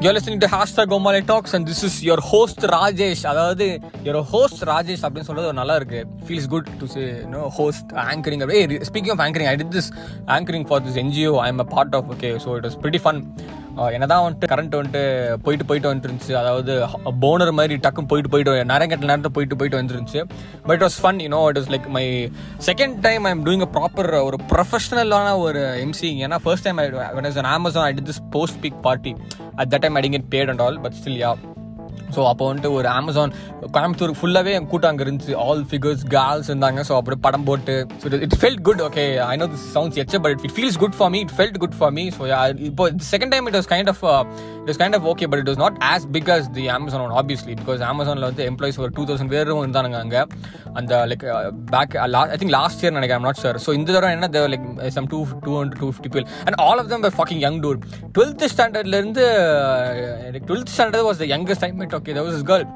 You're 0.00 0.12
listening 0.12 0.40
to 0.40 0.48
hashtag 0.48 0.90
Omale 0.96 1.20
talks 1.26 1.54
and 1.56 1.64
this 1.68 1.80
is 1.86 1.94
your 2.08 2.18
host 2.28 2.64
Rajesh 2.74 3.22
அதாவது 3.30 3.66
your 4.06 4.14
host 4.32 4.60
Rajesh 4.70 5.02
அப்படின்னு 5.06 5.28
சொல்றது 5.30 5.56
நல்லா 5.58 5.74
இருக்கு 5.80 6.00
feels 6.26 6.46
good 6.52 6.68
to 6.80 6.86
say 6.92 7.02
no 7.32 7.40
host 7.56 7.90
anchoring 8.04 8.42
அப்படியே 8.44 8.78
speaking 8.90 9.14
of 9.14 9.22
anchoring 9.26 9.50
I 9.52 9.54
did 9.62 9.74
this 9.76 9.88
anchoring 10.36 10.66
for 10.68 10.82
this 10.86 10.98
NGO 11.04 11.32
I 11.44 11.48
am 11.54 11.62
a 11.64 11.68
part 11.74 11.96
of 12.00 12.10
okay 12.14 12.30
so 12.44 12.52
it 12.58 12.68
is 12.70 12.78
pretty 12.84 13.00
fun 13.06 13.18
என்னதான் 13.86 14.32
வந்துட்டு 14.32 14.50
current 14.50 14.76
வந்துட்டு 14.78 15.34
போயிட்டு 15.34 15.64
போயிட்டு 15.64 15.94
வந்துருந்துச்சு. 15.94 16.32
அதாவது 16.32 16.86
போனர் 17.20 17.52
மாதிரி 17.52 17.74
டக்குன்னு 17.74 18.06
போயிட்டு 18.06 18.30
போயிட்டு 18.30 18.64
நேரம் 18.64 18.88
கட்ட 18.88 19.04
நேரத்தில் 19.04 19.32
போயிட்டு 19.32 19.56
போயிட்டு 19.56 19.82
வந்துருந்துச்சு. 19.82 20.24
But 20.66 20.82
it 20.82 20.88
was 20.88 20.98
fun 21.02 21.20
you know 21.26 21.48
it 21.48 21.58
was 21.58 21.70
like 21.74 21.86
my 21.86 22.32
second 22.66 23.00
time 23.00 23.24
I 23.24 23.30
am 23.30 23.46
doing 23.46 23.66
a 23.66 23.70
proper 23.78 24.22
ஒரு 24.22 24.38
ப்ரொஃபஷனலான 24.50 25.38
ஒரு 25.38 25.86
எம்சி 25.86 26.10
ஏன்னா 26.26 26.36
first 26.42 26.64
time 26.64 26.76
I 26.76 26.86
when 26.90 27.44
I 27.44 27.58
was 27.58 27.76
on 27.76 27.76
this 27.76 27.76
I 27.76 27.92
did 27.92 28.80
party 28.82 29.16
at 29.54 29.68
the 29.68 29.76
time 29.76 29.80
at 29.80 29.80
that 29.80 29.80
time 29.80 29.96
I 29.96 30.02
didn't 30.02 30.12
get 30.12 30.30
paid 30.30 30.48
and 30.48 30.60
all 30.60 31.57
so 32.14 32.26
அப்போ 32.28 32.44
வந்துட்டு 32.48 32.72
ஒரு 32.72 32.88
Amazon 32.88 33.32
Coimbatore 33.72 34.14
ஃபுல்லாகவே 34.18 34.52
என் 34.52 34.66
கூட்டம் 34.66 34.90
அங்கே 34.90 35.04
இருந்துச்சு. 35.04 35.34
ஆல் 35.44 35.64
ஃபிகர்ஸ் 35.70 36.04
கேர்ள்ஸ் 36.08 36.50
இருந்தாங்க. 36.50 36.80
ஸோ 36.88 36.94
அப்படி 36.96 37.16
படம் 37.20 37.44
போட்டு 37.44 37.74
so 38.02 38.12
it 38.18 38.36
felt 38.40 38.62
good 38.62 38.82
okay 38.82 39.04
I 39.26 39.36
know 39.36 39.46
this 39.46 39.66
sounds 39.74 39.98
எச்ச 39.98 40.18
but 40.18 40.38
it 40.38 40.54
feels 40.56 40.78
good 40.78 40.96
for 40.96 41.10
me 41.10 41.20
it 41.20 41.34
felt 41.38 41.58
good 41.58 41.76
for 41.78 41.92
me 41.92 42.04
so 42.10 42.22
இப்போ 42.62 42.84
second 43.12 43.28
time 43.28 43.46
it 43.46 43.56
was 43.56 43.70
kind 43.70 43.88
of 43.88 44.02
it 44.60 44.70
was 44.70 44.80
kind 44.82 44.98
of 44.98 45.06
okay 45.12 45.28
but 45.30 45.38
it 45.38 45.50
was 45.50 45.62
not 45.64 45.78
as 45.90 46.06
big 46.10 46.28
as 46.28 46.48
the 46.52 46.66
Amazon 46.68 47.00
one 47.00 47.16
obviously 47.20 47.54
because 47.62 47.84
அமேசானில் 47.90 48.28
வந்து 48.30 48.44
employees 48.50 48.78
ஒரு 48.78 48.92
two 48.94 49.04
thousand 49.04 49.30
பேரும் 49.30 49.62
இருந்தானுங்க 49.64 49.98
அங்கே. 49.98 50.22
அந்த 50.74 51.06
like 51.06 51.24
back 51.70 51.94
I 51.96 52.36
think 52.36 52.54
last 52.56 52.82
year 52.82 52.92
நினைக்கிறேன் 52.92 53.22
not 53.22 53.36
sure 53.36 53.56
so 53.66 53.72
இந்த 53.72 53.92
தடவை 53.92 54.12
என்ன 54.12 54.48
like 54.48 54.66
some 54.90 55.06
two 55.06 55.20
two 55.44 55.52
hundred 55.60 55.80
two 55.80 55.88
fifty 55.90 56.12
பேர் 56.16 56.26
and 56.44 56.58
all 56.60 56.78
of 56.78 56.88
them 56.88 57.06
fucking 57.18 57.42
young 57.46 57.60
to 57.60 57.78
twelfth 58.12 58.44
ஸ்டாண்டர்ட்லேருந்து 58.54 59.24
twelfth 60.48 60.72
standard 60.76 61.06
was 61.08 61.18
the 61.18 61.28
youngest 61.34 61.60
time 61.60 61.82
okay 61.98 62.08
that 62.08 62.26
was 62.28 62.46
girl 62.46 62.66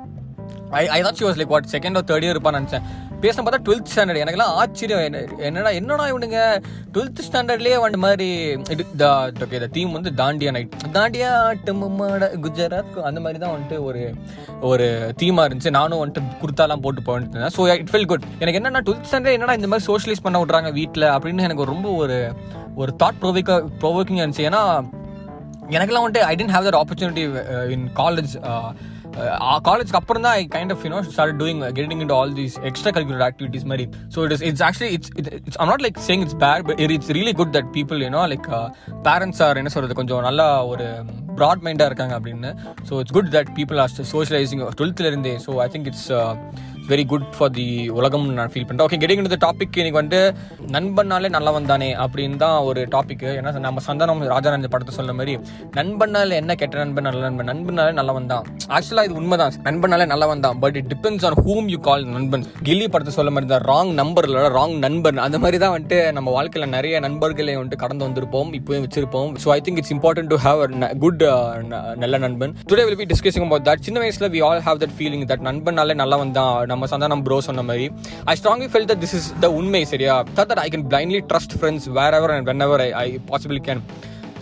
I 0.70 0.88
I 0.88 1.02
thought 1.02 1.12
she 1.12 1.24
was 1.24 1.28
like 1.28 1.46
what 1.46 1.64
second 1.72 1.96
or 1.96 2.04
third 2.04 2.24
year 2.24 2.36
இருப்பான்னு 2.36 2.60
நினச்சேன். 2.60 2.82
பேச 3.20 3.42
பார்த்தா 3.42 3.56
twelfth 3.64 3.86
standard 3.94 4.20
எனக்குலாம் 4.22 4.52
ஆச்சரியம். 4.60 5.00
என்ன- 5.00 5.28
என்னடா 5.38 5.68
என்னடா 5.68 6.06
இவனுங்க? 6.06 6.62
டுவெல்த் 6.92 7.20
ஸ்டாண்டர்ட்லேயே 7.32 7.80
வந்து 7.80 7.98
மாதிரி 7.98 8.28
இது 8.70 8.86
ஓகே 8.98 9.52
இந்த 9.52 9.66
தீம் 9.66 9.92
வந்து 9.92 10.10
தாண்டியா 10.10 10.50
நைட் 10.50 10.72
தாண்டியா 10.92 11.54
டம்மாட 11.64 12.28
குஜராத் 12.42 13.00
அந்த 13.00 13.20
மாதிரி 13.20 13.38
தான் 13.38 13.50
வந்துட்டு 13.50 13.82
ஒரு 13.82 14.14
ஒரு 14.60 15.14
தீமாக 15.22 15.48
இருந்துச்சு. 15.48 15.70
நானும் 15.70 16.02
வந்துட்டு 16.04 16.22
குர்த்தாலாம் 16.40 16.80
போட்டு 16.80 17.02
போயிட்டு 17.02 17.38
ஸோ 17.38 17.68
இட் 17.68 17.88
ஃபெல் 17.92 18.06
குட் 18.06 18.22
எனக்கு 18.38 18.60
என்னன்னா 18.60 18.82
டுவெல்த் 18.82 19.04
ஸ்டாண்டர்ட் 19.10 19.32
என்னடா 19.32 19.52
இந்த 19.52 19.66
மாதிரி 19.66 19.94
சோஷியலைஸ் 19.94 20.22
பண்ண 20.22 20.44
விட்றாங்க 20.44 20.72
வீட்டில் 20.72 21.02
அப்படின்னு 21.02 21.40
எனக்கு 21.40 21.64
ரொம்ப 21.64 21.88
ஒரு 21.88 22.32
ஒரு 22.74 22.94
தாட் 23.02 23.22
ப்ரோவிக்க 23.22 23.68
ப்ரொவோக்கிங் 23.80 24.22
இருந்துச்சு. 24.22 24.48
ஏன்னா 24.50 24.86
எனக்கெல்லாம் 25.70 26.04
வந்துட்டு 26.06 26.18
I 26.18 26.36
didn't 26.36 26.48
have 26.48 26.66
that 26.66 26.80
opportunity 26.80 27.70
in 27.70 27.90
college 27.96 28.32
காலேஜ்க்கு 29.68 29.98
அப்புறம் 30.00 30.24
தான் 30.26 30.36
I 30.40 30.44
kind 30.54 30.72
of 30.74 30.82
you know 30.86 31.00
start 31.14 31.38
doing 31.42 31.60
getting 31.78 32.02
in 32.04 32.12
all 32.18 32.32
these 32.38 32.56
extra 32.68 32.92
curricular 32.96 33.24
activities 33.28 33.66
மாதிரி. 33.70 33.86
So 34.14 34.18
it 34.26 34.34
is 34.36 34.44
it's 34.50 34.64
actually 34.68 34.90
it's 34.96 35.10
it's 35.20 35.58
I'm 35.62 35.70
not 35.72 35.84
like 35.86 35.98
saying 36.08 36.22
it's 36.26 36.38
bad 36.44 36.64
but 36.68 36.80
it's 36.96 37.12
really 37.18 37.34
good 37.40 37.54
that 37.56 37.70
people 37.76 38.00
you know 38.06 38.22
like 38.32 38.48
parents 39.08 39.42
are 39.46 39.60
என்ன 39.62 39.72
சொல்றது 39.76 39.98
கொஞ்சம் 40.00 40.24
நல்லா 40.28 40.48
ஒரு 40.72 40.86
broad 41.38 41.64
மைண்டாக 41.66 41.90
இருக்காங்க 41.90 42.14
அப்படின்னு. 42.18 42.52
So 42.88 42.94
it's 43.02 43.16
good 43.18 43.30
that 43.36 43.52
people 43.58 43.80
are 43.84 43.92
socialising 44.14 44.64
டுவெல்த்தில் 44.80 45.10
இருந்தே 45.12 45.34
so 45.46 45.52
I 45.66 45.68
think 45.74 45.88
it's 45.92 46.08
very 46.90 47.04
good 47.10 47.26
for 47.36 47.52
the 47.56 47.66
உலகம் 47.98 48.24
நான் 48.38 48.50
ஃபீல் 48.52 48.64
பண்ணுறேன் 48.66 48.86
ஓகே 48.86 48.98
கெட்டிங் 49.02 49.20
இந்த 49.22 49.38
டாபிக் 49.44 49.76
இன்னைக்கு 49.80 49.98
வந்து 50.00 50.20
நண்பனாலே 50.74 51.28
நல்லவன் 51.34 51.68
தானே 51.70 51.88
அப்படின்னு 52.04 52.36
தான் 52.42 52.56
ஒரு 52.68 52.80
டாபிக் 52.94 53.24
ஏன்னா 53.38 53.50
நம்ம 53.66 53.82
சந்தானம் 53.86 54.22
ராஜானந்த 54.32 54.68
படத்தை 54.72 54.92
சொன்ன 54.96 55.14
மாதிரி 55.18 55.34
நண்பனால 55.78 56.36
என்ன 56.40 56.54
கெட்ட 56.60 56.78
நண்பன் 56.82 57.06
நல்ல 57.08 57.22
நண்பன்? 57.26 57.48
நண்பனாலே 57.52 57.92
நல்லவன் 57.98 58.28
தான். 58.32 58.44
ஆக்சுவலாக 58.76 59.08
இது 59.08 59.16
உண்மைதான். 59.20 59.54
நண்பனாலே 59.68 60.06
நல்லவன் 60.12 60.44
தான். 60.46 60.58
But 60.64 60.76
it 60.80 60.88
depends 60.94 61.26
on 61.28 61.36
whom 61.46 61.68
you 61.74 61.78
call 61.88 62.04
நண்பன். 62.16 62.44
கில்லி 62.68 62.88
படத்தை 62.94 63.14
சொல்ல 63.18 63.32
மாதிரி 63.36 63.50
தான். 63.52 63.64
ராங் 63.72 63.92
நம்பர் 64.00 64.28
இல்லை 64.28 64.42
ராங் 64.58 64.76
நண்பன். 64.86 65.20
அந்த 65.26 65.40
மாதிரி 65.44 65.60
தான் 65.64 65.74
வந்துட்டு 65.76 66.00
நம்ம 66.18 66.34
வாழ்க்கையில் 66.38 66.72
நிறைய 66.76 67.00
நண்பர்களை 67.06 67.54
வந்துட்டு 67.60 67.82
கடந்து 67.84 68.06
வந்திருப்போம் 68.08 68.50
இப்போயும் 68.60 68.84
வச்சிருப்போம். 68.86 69.30
So 69.44 69.50
I 69.56 69.58
think 69.68 69.80
it's 69.82 69.94
important 69.96 70.32
to 70.34 70.38
have 70.46 70.62
good 71.06 71.24
நல்ல 72.04 72.14
நண்பன். 72.26 72.54
Today 72.72 72.84
will 72.88 73.00
be 73.02 73.08
discussing 73.14 73.46
about 73.48 73.66
that 73.70 73.86
சின்ன 73.88 74.00
வயசில் 74.04 74.30
we 74.36 74.42
all 74.50 74.62
have 74.68 74.82
that 74.84 74.96
feeling 74.98 75.26
that 75.32 75.46
நண்பனாலே 75.50 75.96
நல்லவன் 76.02 76.36
தான். 76.40 76.70
நம்ம 76.72 76.86
சந்தா 76.86 77.06
நம்ம 77.06 77.24
ப்ரோ 77.24 77.40
சொன்ன 77.40 77.62
மாதிரி 77.62 77.86
I 78.24 78.36
strongly 78.36 78.70
feel 78.72 78.88
that 78.90 79.02
this 79.02 79.14
is 79.14 79.28
the 79.40 79.50
உண்மை 79.52 79.82
சரியா? 79.84 80.16
That 80.36 80.54
I 80.58 80.68
can 80.68 80.86
blindly 80.88 81.20
trust 81.30 81.56
friends 81.58 81.88
wherever 82.14 82.30
and 82.30 82.48
whenever 82.62 82.82
I 82.82 82.90
I 83.02 83.08
possible 83.30 83.60
can 83.68 83.82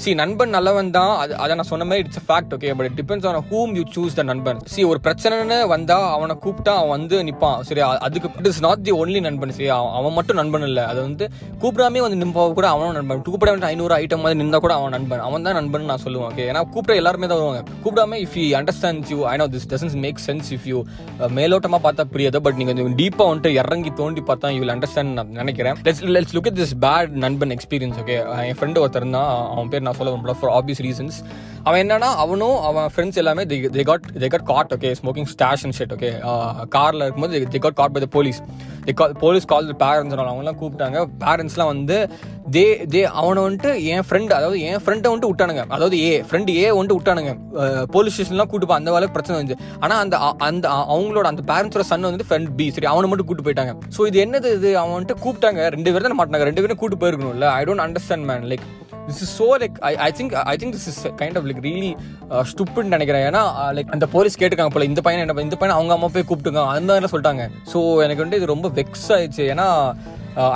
see 0.02 0.10
நண்பன் 0.20 0.52
நல்லவன் 0.56 0.90
தான். 0.96 1.12
அது 1.22 1.32
அதை 1.42 1.52
நான் 1.58 1.68
சொன்ன 1.70 1.86
மாதிரி 1.88 2.04
it's 2.04 2.22
fact 2.28 2.52
okay 2.56 2.68
but 2.76 2.94
depends 2.98 3.26
on 3.30 3.38
whom 3.50 3.72
you 3.78 3.82
choose 3.96 4.14
the 4.18 4.22
நண்பன். 4.30 4.60
சி 4.74 4.80
ஒரு 4.90 5.00
பிரச்சனைன்னு 5.06 5.58
வந்தா 5.72 5.98
அவனை 6.16 6.34
கூப்பிட்டா 6.44 6.74
அவன் 6.82 6.92
வந்து 6.96 7.16
நிப்பான். 7.28 7.58
சரி 7.68 7.82
அதுக்கு 8.06 8.28
it 8.40 8.48
is 8.50 8.60
not 8.66 8.84
the 8.86 8.92
only 9.00 9.20
நண்பன். 9.26 9.52
சரி 9.56 9.68
அவன் 9.78 9.92
அவன் 9.98 10.14
மட்டும் 10.18 10.38
நண்பன் 10.40 10.64
இல்லை. 10.68 10.84
அது 10.92 11.00
வந்து 11.08 11.26
கூப்பிடாமே 11.64 12.02
வந்து 12.06 12.18
நிற்பா 12.22 12.44
கூட 12.60 12.68
அவனும் 12.74 12.96
நண்பன். 12.98 13.20
கூப்பிட 13.28 13.50
வந்து 13.56 13.68
ஐநூறு 13.70 13.94
ஐட்டம் 14.00 14.22
மாதிரி 14.24 14.38
நின்றா 14.42 14.60
கூட 14.66 14.74
அவன் 14.80 14.94
நண்பன். 14.96 15.22
அவன் 15.28 15.44
தான் 15.48 15.58
நண்பன் 15.60 15.86
நான் 15.90 16.02
சொல்லுவேன் 16.04 16.28
ஓகே 16.30 16.46
ஏன்னா 16.52 16.62
கூப்பிட 16.76 16.96
எல்லாருமே 17.00 17.28
தான் 17.32 17.40
வருவாங்க. 17.40 17.62
கூப்பிடாம 17.84 18.20
if 18.24 18.38
you 18.40 18.46
understand 18.60 19.12
you 19.14 19.18
I 19.32 19.34
know 19.42 19.48
this 19.56 19.68
doesn't 19.74 19.98
make 20.06 20.22
sense 20.28 20.50
if 20.58 20.66
you 20.72 20.80
மேலோட்டமா 21.40 21.80
பார்த்தா 21.88 22.08
புரியாது. 22.14 22.42
பட் 22.48 22.58
நீங்க 22.60 22.72
கொஞ்சம் 22.72 22.98
டீப்பா 23.02 23.26
வந்துட்டு 23.30 23.52
இறங்கி 23.60 23.92
தோண்டி 24.00 24.24
பார்த்தா 24.32 24.54
யூ 24.56 24.62
வில் 24.64 24.74
அண்டர்ஸ்டாண்ட் 24.78 25.14
நான் 25.20 25.36
நினைக்கிறேன். 25.42 25.78
Let's 25.88 26.04
let's 26.16 26.34
look 26.38 26.50
this 26.62 26.74
bad 26.86 27.14
நண்பன் 27.26 27.54
எக்ஸ்பீரியன்ஸ் 27.58 28.00
ஓகே 28.04 28.18
என் 28.48 28.58
ஃப்ரெண்டு 28.60 28.84
ஒருத்தர் 28.84 29.08
தான் 29.18 29.32
அவன் 29.52 29.70
பேர் 29.74 29.88
நான் 29.90 29.98
சொல்ல 30.00 30.10
விரும்பல 30.12 30.34
ஃபார் 30.40 30.52
ஆப்வியஸ் 30.58 30.82
ரீசன்ஸ் 30.86 31.16
அவன் 31.66 31.80
என்னன்னா 31.84 32.10
அவனும் 32.24 32.58
அவன் 32.68 32.88
ஃப்ரெண்ட்ஸ் 32.94 33.20
எல்லாமே 33.22 33.44
they 33.76 33.84
got 33.90 34.08
they 34.22 34.28
got 34.34 34.48
caught 34.52 34.72
okay 34.76 34.90
smoking 35.00 35.30
stash 35.34 35.64
and 35.66 35.76
shit 35.78 35.94
okay 35.96 36.10
காரில் 36.76 37.04
இருக்கும்போது 37.06 37.40
they 37.54 37.60
got 37.66 37.78
caught 37.80 37.94
by 37.96 38.02
the 38.04 38.10
police 38.16 38.40
they 38.86 38.92
call 39.00 39.14
police 39.22 39.46
call 39.52 39.66
parents 39.84 40.22
அவங்களாம் 40.32 40.58
கூப்பிட்டாங்க. 40.60 40.98
பேரண்ட்ஸ்லாம் 41.24 41.70
வந்து 41.72 41.96
தே 42.54 42.64
தே 42.92 43.00
அவனை 43.20 43.40
வந்துட்டு 43.46 43.70
என் 43.94 44.04
ஃப்ரெண்ட் 44.06 44.32
அதாவது 44.38 44.58
என் 44.68 44.82
ஃப்ரெண்டை 44.84 45.08
வந்துட்டு 45.10 45.30
விட்டானுங்க. 45.32 45.64
அதாவது 45.76 45.96
ஏ 46.06 46.12
ஃப்ரெண்டு 46.28 46.54
ஏ 46.62 46.66
வந்துட்டு 46.78 46.98
விட்டானுங்க. 46.98 47.32
போலீஸ் 47.94 48.16
ஸ்டேஷன்லாம் 48.16 48.50
கூட்டு 48.52 48.68
போ 48.70 48.76
அந்த 48.80 48.90
வேலைக்கு 48.94 49.16
பிரச்சனை 49.16 49.36
வந்துச்சு. 49.38 49.60
ஆனால் 49.84 50.00
அந்த 50.04 50.16
அந்த 50.48 50.66
அவங்களோட 50.94 51.26
அந்த 51.32 51.44
பேரண்ட்ஸோட 51.50 51.86
சன் 51.92 52.10
வந்து 52.10 52.28
ஃப்ரெண்ட் 52.30 52.50
பி 52.60 52.68
சரி 52.76 52.90
அவனை 52.92 53.08
மட்டும் 53.12 53.28
கூட்டு 53.30 53.46
போயிட்டாங்க. 53.48 53.74
ஸோ 53.96 54.06
இது 54.10 54.18
என்னது 54.26 54.50
இது? 54.58 54.70
அவன் 54.82 54.94
வந்துட்டு 54.96 55.22
கூப்பிட்டாங்க. 55.26 55.62
ரெண்டு 55.76 55.92
பேரும் 55.94 56.12
தான் 56.12 56.20
மாட்டாங்க 56.22 56.50
ரெண்டு 56.50 56.64
பேரும் 56.64 56.82
கூட்டு 56.84 57.02
போயிருக்கணும்ல. 57.02 57.48
I 57.58 57.64
don't 57.70 57.84
understand 57.86 58.26
man 58.30 58.46
like 58.52 58.66
this 59.08 59.22
is 59.26 59.34
so 59.40 59.46
like 59.62 59.76
I 59.90 59.92
I 60.08 60.10
think 60.18 60.34
I 60.52 60.56
think 60.62 60.74
this 60.78 60.88
is 60.92 61.00
kind 61.20 61.38
of 61.38 61.46
like 61.50 61.64
really 61.68 61.92
stupid 62.52 62.94
நினைக்கிறேன். 62.96 63.26
ஏன்னா 63.30 63.42
uh, 63.62 63.70
லைக் 63.78 63.92
அந்த 63.96 64.08
போலீஸ் 64.14 64.40
கேட்டுக்காங்க 64.42 64.74
போல 64.76 64.88
இந்த 64.92 65.02
பையன் 65.08 65.24
என்ன 65.24 65.46
இந்த 65.48 65.58
பையன் 65.60 65.76
அவங்க 65.78 65.92
அம்மா 65.98 66.10
போய் 66.14 66.28
கூப்பிட்டுங்க 66.30 66.62
அந்த 66.76 66.90
மாதிரி 66.92 67.12
சொல்லிட்டாங்க. 67.12 67.44
ஸோ 67.74 67.78
எனக்கு 68.06 68.24
வந்து 68.24 68.40
இது 68.40 68.54
ரொம்ப 68.54 68.70
வெக்ஸ் 68.80 69.10
ஆயிடுச்சு. 69.16 69.44
ஏன்னா 69.54 69.68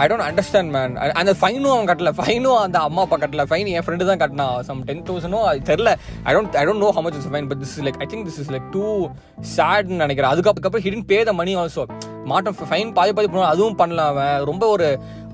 ஐ 0.01 0.05
டோன்ட் 0.11 0.25
அண்டர்ஸ்டாண்ட் 0.27 0.71
மேன் 0.75 0.93
அந்த 1.21 1.33
ஃபைனும் 1.39 1.73
அவன் 1.75 1.89
கட்டல. 1.91 2.11
ஃபைனும் 2.19 2.59
அந்த 2.65 2.79
அம்மா 2.89 3.01
அப்பா 3.07 3.17
கட்டல. 3.23 3.45
ஃபைன் 3.51 3.71
என் 3.77 3.85
ஃப்ரெண்டு 3.87 4.09
தான் 4.11 4.21
கட்டினா. 4.23 4.47
சம் 4.69 4.83
டென் 4.89 5.05
தௌசண்டும் 5.09 5.47
அது 5.51 5.61
தெரில 5.71 5.93
I 6.29 6.35
don't 6.37 6.57
I 6.61 6.65
don't 6.69 6.83
know 6.85 6.91
how 6.97 7.05
much 7.07 7.19
is 7.21 7.29
fine 7.33 7.49
but 7.53 7.63
this 7.65 7.77
like 7.87 7.99
I 8.05 8.09
think 8.13 8.27
this 8.29 8.41
is 8.43 8.53
like 8.57 8.69
two 8.77 8.85
சேட்னு 9.57 10.03
நினைக்கிறேன். 10.05 10.33
அதுக்கப்புறம் 10.35 10.85
hidden 10.87 11.07
pay 11.13 11.19
the 11.31 11.35
money 11.41 11.55
also 11.63 11.85
மாட்டம் 12.33 12.57
ஃபைன் 12.71 12.95
பாதி 12.99 13.13
பாதி 13.17 13.29
பண்ணுவோம் 13.31 13.53
அதுவும் 13.55 13.79
பண்ணலாம் 13.83 14.11
அவன். 14.13 14.39
ரொம்ப 14.51 14.65
ஒரு 14.75 14.89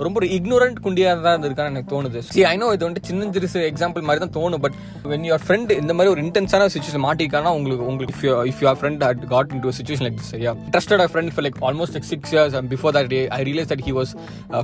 ரொம்ப 0.05 0.19
ஒரு 0.21 0.27
இக்னோரண்ட் 0.37 0.79
குண்டியாக 0.85 1.23
தான் 1.25 1.35
இருந்திருக்கான்னு 1.35 1.73
எனக்கு 1.73 1.91
தோணுது. 1.93 2.19
சி 2.35 2.43
ஐ 2.51 2.53
நோ 2.61 2.67
இது 2.75 2.85
வந்துட்டு 2.87 3.09
சின்ன 3.09 3.27
சிறுசு 3.35 3.61
எக்ஸாம்பிள் 3.71 4.05
மாதிரி 4.09 4.21
தான் 4.23 4.33
தோணும் 4.37 4.63
பட் 4.65 4.77
வென் 5.11 5.27
யுவர் 5.29 5.43
ஃப்ரெண்ட் 5.47 5.71
இந்த 5.81 5.93
மாதிரி 5.97 6.13
ஒரு 6.15 6.21
இன்டென்ஸான 6.25 6.69
சுச்சுவேஷன் 6.75 7.05
மாட்டிக்கானா 7.07 7.51
உங்களுக்கு 7.59 7.85
உங்களுக்கு 7.91 8.15
if 8.15 8.25
you 8.27 8.33
if 8.51 8.63
your 8.65 8.79
friend 8.81 9.03
had 9.09 9.25
got 9.33 9.51
into 9.65 9.73
situation 9.79 10.07
like 10.07 10.17
this 10.21 10.31
சரியா? 10.35 10.53
Trusted 10.75 11.05
friend 11.13 11.33
for 11.35 11.45
like 11.47 11.59
almost 11.71 11.97
like 11.97 12.09
six 12.13 12.33
years 12.37 12.57
and 12.61 12.71
before 12.75 12.95
that 12.99 13.11
day 13.15 13.21
I 13.39 13.41
realise 13.51 13.71
that 13.75 13.85
he 13.89 13.95
was 13.99 14.15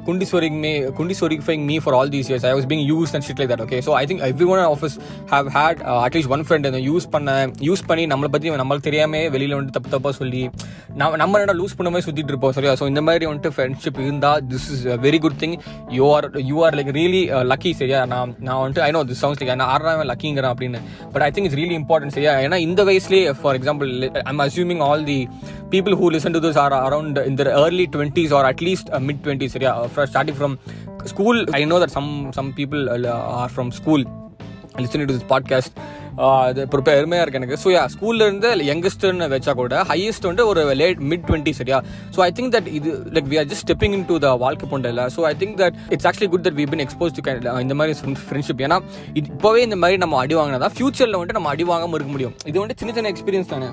குண்டி 0.08 0.28
சோரிங் 0.32 0.58
me 0.64 0.72
குண்டி 1.00 1.16
சோரிஃபைங் 1.20 1.64
me 1.70 1.76
for 1.84 1.96
all 1.98 2.12
these 2.16 2.30
years 2.32 2.46
I 2.50 2.54
was 2.58 2.68
being 2.72 2.84
use 2.92 3.12
and 3.16 3.26
shit 3.28 3.42
like 3.42 3.52
that 3.54 3.64
okay 3.66 3.80
so 3.88 3.94
I 4.00 4.04
think 4.12 4.24
every 4.30 4.48
one 4.54 4.64
of 4.66 4.86
us 4.88 4.96
have 5.34 5.50
had 5.58 5.82
at least 6.06 6.32
one 6.36 6.46
friend 6.48 6.68
அந்த 6.72 6.82
use 6.88 7.08
பண்ண 7.16 7.36
use 7.68 7.84
பண்ணி 7.90 8.06
நம்மளை 8.14 8.32
பற்றி 8.36 8.56
நம்மளுக்கு 8.62 8.88
தெரியாமல் 8.90 9.28
வெளியில் 9.36 9.56
வந்து 9.60 9.76
தப்பு 9.78 9.94
தப்பாக 9.96 10.14
சொல்லி 10.22 10.42
நம்ம 11.02 11.12
நம்ம 11.24 11.44
என்ன 11.44 11.58
லூஸ் 11.62 11.78
பண்ண 11.78 11.88
மாதிரி 11.92 12.08
சுத்திட்டு 12.16 12.32
இருப்போம் 12.32 12.54
சரியா 12.56 12.72
ஸோ 12.80 12.84
இந்த 12.86 13.00
மாதிரி 13.06 13.24
வந்துட்டு 13.26 13.50
ஃப்ரெண்ட்ஷிப் 13.54 13.98
இருந்தால் 14.02 14.42
this 14.50 14.66
is 14.74 14.82
very 15.04 15.18
good 15.18 15.36
thing 15.42 15.54
you 15.96 16.04
are 16.12 16.26
you 16.50 16.56
are 16.66 16.74
like 16.78 16.90
really 16.98 17.20
lucky 17.50 17.70
சரியா? 17.80 18.00
நான் 18.12 18.32
நான் 18.38 18.60
வந்துட்டு 18.60 18.82
I 18.82 18.90
know 18.90 19.02
this 19.10 19.20
sounds 19.22 19.40
like 19.42 19.50
நான் 19.54 19.72
ஆறாம் 19.74 20.02
லக்கிங்கிறேன் 20.10 20.52
அப்படின்னு. 20.52 20.78
But 21.12 21.24
I 21.26 21.30
think 21.30 21.46
it's 21.48 21.58
really 21.60 21.76
important 21.80 22.14
சரியா? 22.16 22.32
ஏன்னா 22.46 22.58
இந்த 22.66 22.84
வயசுலேயே 22.88 23.34
for 23.40 23.58
example 23.58 23.90
I'm 24.24 24.42
assuming 24.46 24.82
all 24.88 25.04
the 25.10 25.18
people 25.74 25.96
who 26.00 26.08
listen 26.16 26.36
to 26.36 26.42
this 26.46 26.60
are 26.64 26.76
around 26.80 27.20
இந்த 27.30 27.48
early 27.64 27.86
twenties 27.96 28.34
or 28.38 28.48
at least 28.52 28.90
mid 29.08 29.22
twenties 29.26 29.54
சரியா? 29.56 29.74
Starting 30.12 30.38
from 30.40 30.56
school 31.12 31.40
I 31.58 31.62
know 31.72 31.78
that 31.84 31.94
some 31.98 32.10
some 32.38 32.50
people 32.58 32.82
are 33.40 33.54
from 33.56 33.72
school 33.80 34.04
listen 34.82 35.04
to 35.04 35.12
this 35.12 35.28
podcast 35.34 35.76
அது 36.24 36.60
இப்போ 36.66 36.80
பெருமையாக 36.88 37.24
இருக்குது 37.24 37.40
எனக்கு. 37.40 37.58
So 37.64 37.68
yeah 37.76 37.82
ஸ்கூல்ல 37.94 38.26
இருந்து 38.28 38.50
யங்கஸ்ட்னு 38.70 39.28
வச்சா 39.34 39.52
கூட 39.60 39.82
ஹையஸ்ட் 39.90 40.26
வந்து 40.30 40.46
ஒரு 40.50 40.62
லேட் 40.82 41.00
மிட் 41.10 41.26
டுவெண்ட்டி 41.28 41.52
சரியா? 41.60 41.78
ஸோ 42.16 42.20
ஐ 42.26 42.30
திங்க் 42.38 42.52
தட் 42.56 42.68
இது 42.78 42.92
like 43.16 43.28
we 43.32 43.38
are 43.42 43.48
just 43.52 43.64
stepping 43.66 43.96
into 44.12 44.18
the 44.18 44.30
வாழ்க்கை 44.44 44.68
பொண்டையில் 44.72 45.02
so 45.16 45.20
I 45.32 45.34
think 45.42 45.58
that 45.62 45.76
it's 45.96 46.08
actually 46.10 46.30
good 46.34 46.46
that 46.48 46.58
we 46.60 46.66
been 46.72 46.84
expose 46.86 47.16
to 47.18 47.60
இந்த 47.66 47.76
மாதிரி 47.80 47.98
ஃப்ரெண்ட்ஷிப் 48.28 48.64
ஏன்னா 48.68 48.80
இப்போவே 49.22 49.62
இந்த 49.68 49.76
மாதிரி 49.76 49.98
நம்ம 50.04 50.18
அடி 50.22 50.34
வாங்கினா 50.40 50.62
தான் 50.66 50.76
ஃபியூச்சரில் 50.78 51.18
வந்துட்டு 51.18 51.38
நம்ம 51.40 51.48
அடி 51.48 51.64
வாங்காமல் 51.72 51.98
இருக்க 51.98 52.12
முடியும். 52.12 52.34
இது 52.44 52.60
வந்துட்டு 52.62 52.80
சின்ன 52.82 52.94
சின்ன 52.94 53.12
எக்ஸ்பீரியன்ஸ் 53.14 53.52
தானே. 53.54 53.70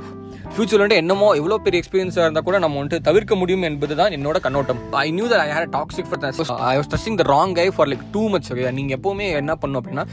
ஃபியூச்சரில் 0.56 0.82
வந்துட்டு 0.82 1.02
என்னமோ 1.02 1.28
எவ்வளோ 1.38 1.56
பெரிய 1.66 1.82
எக்ஸ்பீரியன்ஸாக 1.82 2.26
இருந்தால் 2.26 2.46
கூட 2.48 2.58
நம்ம 2.64 2.76
வந்துட்டு 2.80 3.06
தவிர்க்க 3.08 3.36
முடியும் 3.42 3.64
என்பது 3.70 3.94
தான் 4.00 4.14
என்னோட 4.18 4.38
கண்ணோட்டம். 4.46 4.80
I 5.04 5.06
knew 5.18 5.26
that 5.32 5.44
I 5.46 5.48
had 5.56 5.72
toxic 5.78 6.10
for 6.10 6.26
I 6.72 6.74
was 6.80 6.90
touching 6.94 7.18
the 7.22 7.24
wrong 7.32 7.54
guy 7.60 7.66
for 7.76 7.90
like 7.92 8.04
too 8.16 8.24
much 8.34 8.50
okay 8.54 8.72
நீங்கள் 8.80 8.96
எப்போவுமே 8.98 9.28
என்ன 9.42 9.54
பண்ணும் 9.62 9.80
அப்படின்னா 9.82 10.06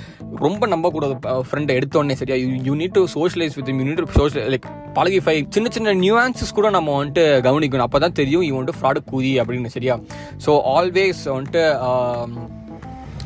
ரொம்ப 0.44 0.66
நம்பக்கூடாது 0.75 1.16
ஃப்ரெண்டை 1.48 1.75
எடுத்தோடனே 1.81 2.16
சரியா? 2.20 2.38
You 2.69 2.76
need 2.82 2.96
to 2.98 3.02
socialise 3.16 3.56
with 3.58 3.69
you 3.72 3.87
need 3.90 4.00
to 4.02 4.06
social 4.20 4.48
like 4.54 4.69
பழகிஃபை. 4.98 5.37
சின்ன 5.56 5.66
சின்ன 5.76 5.94
நியூஆன்சஸ் 6.04 6.56
கூட 6.60 6.70
நம்ம 6.76 6.94
வந்துட்டு 7.00 7.25
கவனிக்கணும். 7.48 7.87
அப்போ 7.88 8.00
தான் 8.06 8.16
தெரியும் 8.20 8.46
இவன் 8.48 8.60
வந்துட்டு 8.60 8.81
ஃப்ராடு 8.81 9.02
கூதி 9.12 9.34
அப்படின்னு 9.42 9.75
சரியா? 9.76 9.96
ஸோ 10.46 10.52
ஆல்வேஸ் 10.76 11.22
வந்துட்டு 11.37 11.64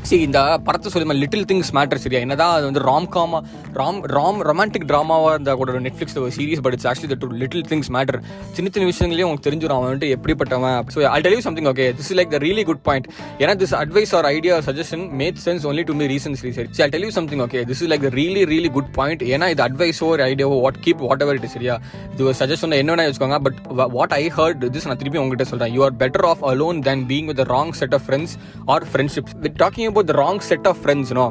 சி 0.05 0.17
இந்த 0.25 0.39
படத்தை 0.65 0.89
சொல்லி 0.93 1.15
லிட்டில் 1.21 1.45
திங்ஸ் 1.51 1.71
மேட்டர் 1.77 2.01
சரியா 2.01 2.21
என்னதான் 2.25 2.55
அது 2.55 2.65
வந்து 2.67 2.81
ராம் 2.87 3.07
காமா 3.09 3.39
ராம் 3.79 4.01
ராம் 4.13 4.41
ரொமான்டிக் 4.49 4.87
ட்ராமாவாக 4.91 5.31
இருந்தால் 5.31 5.59
கூட 5.61 5.79
நெட்ஃப்ளிக்ஸ் 5.87 6.17
ஒரு 6.23 6.33
series 6.37 6.63
but 6.65 6.75
it's 6.77 6.89
actually 6.91 7.17
the 7.23 7.29
little 7.43 7.65
things 7.71 7.91
matter 7.91 8.19
சின்ன 8.57 8.67
சின்ன 8.69 8.89
விஷயங்களையும் 8.91 9.29
உங்களுக்கு 9.29 9.49
தெரிஞ்சிடும் 9.49 9.77
அவன் 9.77 9.89
வந்துட்டு 9.89 10.11
எப்படிப்பட்டவன். 10.17 10.61
So 10.95 11.07
I 11.11 11.21
believe 11.21 11.43
something 11.47 11.69
okay 11.73 11.87
this 11.99 12.11
is 12.11 12.19
like 12.19 12.33
the 12.35 12.41
really 12.45 12.65
good 12.65 12.83
point 12.89 13.07
ஏன்னா 13.41 13.55
this 13.63 13.75
advice 13.81 14.13
or 14.19 14.29
idea 14.33 14.57
suggestion 14.69 15.05
made 15.21 15.41
sense 15.47 15.65
only 15.71 15.85
to 15.85 15.97
me 15.99 16.09
recently 16.15 16.53
சரி 16.59 16.69
I 16.81 16.91
believe 16.97 17.15
something 17.19 17.43
okay 17.47 17.63
this 17.71 17.83
is 17.83 17.91
like 17.93 18.05
the 18.07 18.13
really 18.19 18.45
really 18.53 18.73
good 18.77 18.93
point 18.99 19.25
ஏன்னா 19.33 19.49
இது 19.55 19.65
அட்வைஸோ 19.67 20.09
ஒரு 20.11 20.25
ஐடியாவோ 20.29 20.59
what 20.61 20.81
keep 20.85 21.03
what 21.07 21.25
ever 21.27 21.41
it 21.41 21.49
சரியா? 21.55 21.77
இது 22.15 22.29
ஒரு 22.29 22.37
suggestion 22.41 22.77
என்னென்ன 22.81 23.09
வச்சுக்கோங்க 23.09 23.41
but 23.47 23.59
what 23.97 24.15
I 24.15 24.25
heard 24.37 24.63
this 24.75 24.89
நான் 24.89 25.01
திருப்பி 25.03 25.23
உங்ககிட்ட 25.23 25.49
சொல்கிறேன் 25.53 25.75
you 25.77 25.83
are 25.85 25.97
better 26.01 26.29
off 26.31 26.45
alone 26.51 26.81
than 26.89 27.05
being 27.11 27.29
with 27.33 27.45
wrong 27.53 27.75
set 27.81 27.97
of 27.99 28.07
friends 28.09 28.37
or 28.69 28.87
friendships 28.93 29.37
with 29.43 29.59
talking 29.59 29.93
about 29.95 30.09
the 30.13 30.19
wrong 30.21 30.41
set 30.51 30.67
of 30.73 30.77
friends 30.87 31.11
you 31.11 31.19
know 31.21 31.31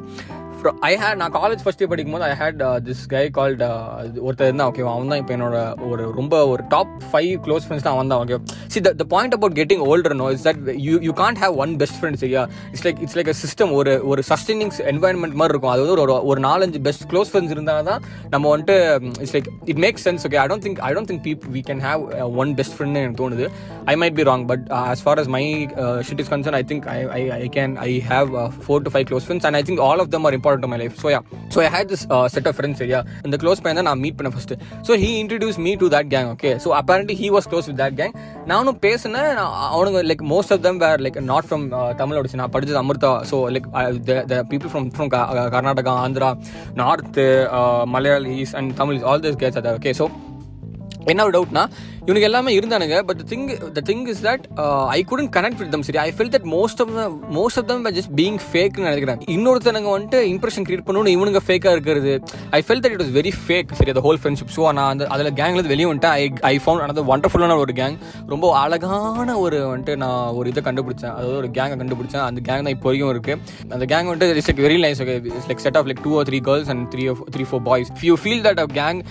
I 0.90 0.92
had 1.04 1.20
நான் 1.22 1.34
college 1.38 1.62
first 1.64 1.82
year 1.82 1.92
படிக்கும் 1.92 2.16
போது 2.16 2.26
I 2.30 2.34
had 2.42 2.62
this 2.88 3.04
guy 3.14 3.24
called 3.38 3.64
ஒருத்தர் 4.26 4.48
இருந்தான் 4.50 4.70
okay 4.72 4.84
அவன் 4.94 5.12
தான் 5.14 5.22
இப்போ 5.24 5.34
என்னோட 5.38 5.58
ஒரு 5.92 6.04
ரொம்ப 6.20 6.34
ஒரு 6.54 6.64
டாப் 6.70 6.94
ஃபைவ் 7.12 7.32
க்ளோஸ் 7.46 7.66
ஃப்ரெண்ட்ஸ் 7.66 7.86
தான் 7.88 7.96
அவன் 7.98 8.12
தான் 8.14 8.22
okay 8.26 8.38
see 8.76 8.82
the 9.02 9.06
point 9.16 9.36
about 9.38 9.56
getting 9.62 9.84
older 9.90 10.18
no 10.24 10.30
is 10.36 10.46
that 10.48 10.62
you 10.88 10.96
you 11.08 11.14
can't 11.24 11.42
have 11.44 11.56
one 11.66 11.74
best 11.84 11.98
friends 12.00 12.26
ஐயா 12.30 12.44
it's 12.74 12.86
like 12.88 13.02
it's 13.06 13.18
like 13.20 13.32
a 13.34 13.38
system 13.44 13.74
ஒரு 13.80 13.94
ஒரு 14.12 14.24
சஸ்டெயினிங் 14.32 14.74
என்வாயன்மெண்ட் 14.94 15.38
மாதிரி 15.42 15.54
இருக்கும். 15.54 15.74
அது 15.74 15.82
வந்து 15.84 15.96
ஒரு 16.06 16.14
ஒரு 16.32 16.40
நாலஞ்சு 16.48 16.82
பெஸ்ட் 16.88 17.06
க்ளோஸ் 17.12 17.32
ஃப்ரெண்ட்ஸ் 17.32 17.54
இருந்தால் 17.56 17.88
தான் 17.90 18.02
நம்ம 18.34 18.46
வந்துட்டு 18.54 18.76
it's 19.24 19.36
like 19.38 19.50
it 19.74 19.82
makes 19.86 20.06
sense 20.08 20.26
okay 20.28 20.40
I 20.44 20.48
don't 20.52 20.66
think 20.68 20.80
I 20.90 20.92
don't 20.96 21.10
think 21.12 21.24
beep 21.28 21.46
we 21.56 21.64
can 21.70 21.84
have 21.88 22.02
one 22.44 22.54
best 22.60 22.76
ஃப்ரெண்ட்னு 22.78 23.02
எனக்கு 23.04 23.20
தோணுது. 23.24 23.48
I 23.92 23.96
might 24.04 24.18
be 24.20 24.26
wrong 24.32 24.46
but 24.52 24.66
as 24.82 25.04
far 25.06 25.20
as 25.24 25.32
my 25.36 25.44
shit 26.08 26.22
is 26.24 26.32
concern 26.34 26.58
I 26.60 26.64
think 26.72 26.88
I 26.96 26.98
I 27.20 27.22
I 27.40 27.50
can 27.58 27.76
I 27.88 27.92
have 28.12 28.30
four 28.66 28.84
to 28.88 28.92
five 28.96 29.06
close 29.10 29.26
friends 29.28 29.48
and 29.50 29.60
I 29.60 29.64
think 29.70 29.84
all 29.88 30.02
of 30.06 30.12
them 30.16 30.26
are 30.30 30.38
important 30.54 30.74
my 30.74 30.80
life 30.84 30.96
so 31.04 31.10
yeah 31.14 31.20
so 31.56 31.60
I 31.64 31.70
had 31.76 31.90
this 31.94 32.04
set 32.28 32.48
of 32.48 32.58
friends 32.58 32.82
சரியா 32.84 33.00
இந்த 33.26 33.38
close 33.38 33.62
பையன் 33.64 33.80
தான் 33.80 33.90
நான் 33.90 34.02
meet 34.02 34.18
பண்ண 34.18 34.32
first 34.34 34.54
so 34.88 34.96
he 35.04 35.12
introduce 35.22 35.60
me 35.66 35.74
to 35.76 35.90
that 35.90 36.10
gang 36.14 36.30
okay 36.34 36.52
so 36.66 36.72
apparently 36.80 37.18
he 37.22 37.30
was 37.30 37.48
close 37.52 37.70
with 37.72 37.80
that 37.84 37.98
gang 38.00 38.14
நானும் 38.46 38.80
பேசினேன். 38.80 39.30
அவனுங்க 39.70 40.00
like 40.10 40.24
most 40.32 40.54
of 40.54 40.62
them 40.62 40.80
were 40.80 41.02
like 41.02 41.20
not 41.24 41.48
from 41.50 41.66
Tamil 41.98 42.20
ஒடிச்சு 42.20 42.42
நான் 42.42 42.50
படித்தது 42.50 42.80
Amrita 42.82 43.12
so 43.32 43.38
like 43.56 43.68
the 44.32 44.44
people 44.52 44.72
from 44.74 44.90
from 44.96 45.12
Karnataka 45.56 45.96
Andhra 46.04 46.30
north 46.76 47.26
Malayalis 47.96 48.54
and 48.56 48.72
Tamil 48.76 49.02
all 49.04 49.26
this 49.26 49.42
Gates 49.44 49.60
அதை 49.62 49.74
okay 49.74 49.94
so 50.02 50.08
என்ன 51.12 51.24
ஒரு 51.24 51.34
டவுட்னா 51.38 51.64
இவனுக்கு 52.08 52.28
எல்லாமே 52.30 52.52
இருந்தானுங்க 52.58 52.96
but 53.10 53.22
thing 53.32 53.46
the 53.76 53.82
thing 53.90 54.02
is 54.14 54.22
that 54.26 54.46
I 54.96 54.98
couldn't 55.10 55.30
connect 55.36 55.60
with 55.62 55.70
them 55.76 55.86
சரி 55.88 56.00
I 56.06 56.10
feel 56.16 56.32
that 56.34 56.48
most 56.56 56.82
of 56.84 56.92
most 57.38 57.60
of 57.60 57.68
them 57.70 57.86
just 57.98 58.12
being 58.20 58.40
ஃபேக்னு 58.48 58.86
நினைக்கிறேன். 58.90 59.22
இன்னொருத்தனங்க 59.36 59.90
வந்துட்டு 59.96 60.20
இம்ப்ரெஷன் 60.34 60.66
கிரியேட் 60.68 60.86
பண்ணணும் 60.88 61.14
இவனுங்க 61.18 61.42
ஃபேக்காக 61.46 61.74
இருக்கிறது. 61.78 62.14
I 62.58 62.60
feel 62.66 62.82
that 62.86 62.96
it 62.96 63.04
was 63.04 63.14
very 63.20 63.32
fake 63.44 63.72
சரி 63.80 63.92
அந்த 63.94 64.04
ஹோல் 64.08 64.20
ஃப்ரெண்ட்ஷிப் 64.22 64.52
ஸோ 64.56 64.66
நான் 64.80 64.92
அந்த 64.96 65.08
அதில் 65.16 65.32
கேங்லேருந்து 65.40 65.74
வெளியே 65.74 65.88
வந்துட்டேன். 65.92 66.18
ஐ 66.20 66.52
ஐ 66.52 66.56
ஃபவுண்ட் 66.66 66.84
அனதர் 66.88 67.08
ஒண்டர்ஃபுல்லான 67.16 67.58
ஒரு 67.64 67.76
கேங் 67.80 67.96
ரொம்ப 68.34 68.52
அழகான 68.64 69.38
ஒரு 69.46 69.60
வந்துட்டு 69.72 69.96
நான் 70.04 70.36
ஒரு 70.40 70.50
இதை 70.54 70.64
கண்டுபிடிச்சேன். 70.68 71.14
அதாவது 71.18 71.40
ஒரு 71.44 71.52
கேங்கை 71.60 71.78
கண்டுபிடிச்சேன். 71.84 72.26
அந்த 72.30 72.44
கேங் 72.50 72.66
தான் 72.68 72.76
இப்போ 72.78 72.90
வரைக்கும் 72.90 73.14
இருக்கு. 73.16 73.34
அந்த 73.78 73.88
கேங் 73.94 74.12
வந்துட்டு 74.12 74.38
it's 74.42 74.52
like 74.52 74.62
very 74.68 74.82
nice 74.88 75.02
okay 75.06 75.18
it's 75.32 75.50
like 75.54 75.66
set 75.68 75.80
of 75.82 75.90
like 75.92 76.04
two 76.10 76.14
or 76.20 76.30
three 76.32 76.42
girls 76.50 76.72
and 76.76 76.86
three 76.96 77.06
three 77.38 77.48
four 77.54 77.66
boys 77.72 77.92
you 78.10 78.18
feel 78.26 78.46
that 78.50 78.62
a 78.66 78.68
gang 78.82 79.02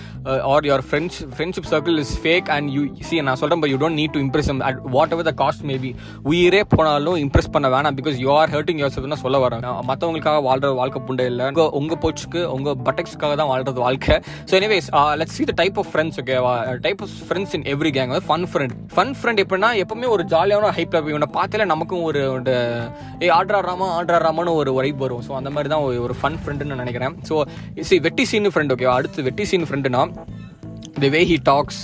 or 0.53 0.69
your 0.71 0.85
friends 0.91 1.19
friendship 1.35 1.69
circle 1.73 1.99
is 2.05 2.15
fake 2.25 2.49
and 2.57 2.69
you 2.77 2.82
see 3.07 3.21
நான் 3.29 3.39
சொல்கிறேன் 3.41 3.71
you 3.73 3.77
don't 3.83 3.99
need 4.01 4.13
to 4.15 4.21
impress 4.25 4.49
at 4.69 4.79
whatever 5.15 5.27
the 5.29 5.33
cost 5.41 5.63
maybe 5.71 5.91
உயிரே 6.31 6.61
போனாலும் 6.75 7.17
impress 7.23 7.51
பண்ண 7.55 7.69
வேணாம் 7.75 7.97
because 7.99 8.17
you 8.23 8.29
are 8.39 8.51
hurting 8.55 8.79
your 8.83 8.93
செல்ஃப்னு 8.95 9.19
சொல்ல 9.23 9.39
வரேன். 9.45 9.67
மற்றவங்களுக்காக 9.89 10.41
வாழ்கிற 10.47 10.71
வாழ்க்கை 10.81 11.01
புண்டை 11.07 11.25
இல்லை. 11.31 11.45
உங்கள் 11.51 11.71
உங்கள் 11.79 12.01
போச்சுக்கு 12.05 12.43
உங்கள் 12.55 12.77
பட்டக்ஸ்க்காக 12.87 13.33
தான் 13.41 13.49
வாழ்கிறது 13.53 13.83
வாழ்க்கை. 13.87 14.17
So 14.49 14.55
anyways 14.59 14.89
let 15.21 15.33
see 15.37 15.45
the 15.51 15.55
type 15.61 15.79
of 15.83 15.89
friends 15.93 16.19
okay 16.23 16.37
type 16.87 17.03
of 17.07 17.15
friends 17.29 17.55
in 17.59 17.65
every 17.75 17.93
gang 17.97 18.11
வந்து 18.13 18.27
ஃபன் 18.29 18.47
ஃப்ரெண்ட் 18.53 18.75
ஃபன் 18.95 19.13
ஃப்ரெண்ட் 19.19 19.41
எப்படின்னா 19.45 19.71
எப்பவுமே 19.83 20.09
ஒரு 20.15 20.25
ஜாலியான 20.35 20.71
ஹைப் 20.79 20.97
இவனை 21.13 21.29
பார்த்தாலே 21.37 21.67
நமக்கும் 21.73 22.05
ஒரு 22.09 22.21
ஏ 23.25 23.29
ஆர்டர் 23.39 23.67
ராமா 23.69 23.89
ஆர்டர் 23.99 24.25
ராமான்னு 24.27 24.57
ஒரு 24.61 24.73
வைப் 24.79 25.03
வரும். 25.05 25.23
ஸோ 25.27 25.33
அந்த 25.41 25.51
மாதிரி 25.55 25.71
தான் 25.75 25.85
ஒரு 26.05 26.15
ஃபன் 26.21 26.39
ஃப்ரெண்டுன்னு 26.43 26.81
நினைக்கிறேன். 26.83 27.15
ஸோ 27.29 27.35
சி 27.89 27.97
வெட்டி 28.07 28.25
சீன் 28.31 28.51
ஃப்ரெண்ட் 28.53 28.73
ஓகே 28.75 28.87
அடுத்து 28.97 29.27
வெட்டி 29.29 29.45
சீன் 29.51 29.67
ஃப்ரெண்டுனா 29.69 30.01
த 31.01 31.07
வே 31.13 31.19
ஹி 31.29 31.37
டாக்ஸ் 31.49 31.79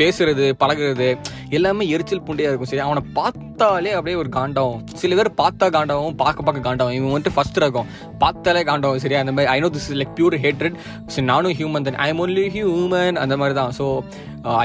பேசுறது 0.00 0.46
பழகுறது 0.62 1.08
எல்லாமே 1.56 1.84
எரிச்சல் 1.94 2.24
புண்டையாக 2.26 2.52
இருக்கும். 2.52 2.70
சரி 2.70 2.82
அவனை 2.86 3.02
பார்த்தாலே 3.18 3.92
அப்படியே 3.96 4.16
ஒரு 4.22 4.30
காண்டாவும். 4.38 4.80
சில 5.02 5.16
பேர் 5.18 5.30
பார்த்தா 5.42 5.66
காண்டாவும் 5.76 6.16
பார்க்க 6.22 6.46
பார்க்க 6.46 6.66
காண்டாவும். 6.68 6.96
இவன் 6.98 7.12
வந்துட்டு 7.12 7.36
ஃபர்ஸ்ட் 7.36 7.60
இருக்கும் 7.62 7.88
பார்த்தாலே 8.24 8.62
காண்டாவும். 8.70 9.02
சரியா 9.04 9.22
அந்த 9.24 9.34
மாதிரி 9.36 9.52
I 9.54 9.58
know 9.64 9.70
this 9.76 9.88
is 9.90 9.98
like 10.00 10.14
pure 10.18 10.36
hatred 10.44 10.76
சரி 11.14 11.26
நானும் 11.32 11.56
ஹியூமன் 11.60 11.86
தன் 11.88 12.00
ஐ 12.06 12.08
எம் 12.14 12.22
ஒன்லி 12.26 12.46
ஹியூமன் 12.56 13.18
அந்த 13.24 13.36
மாதிரி 13.42 13.56
தான். 13.60 13.72
So 13.78 13.86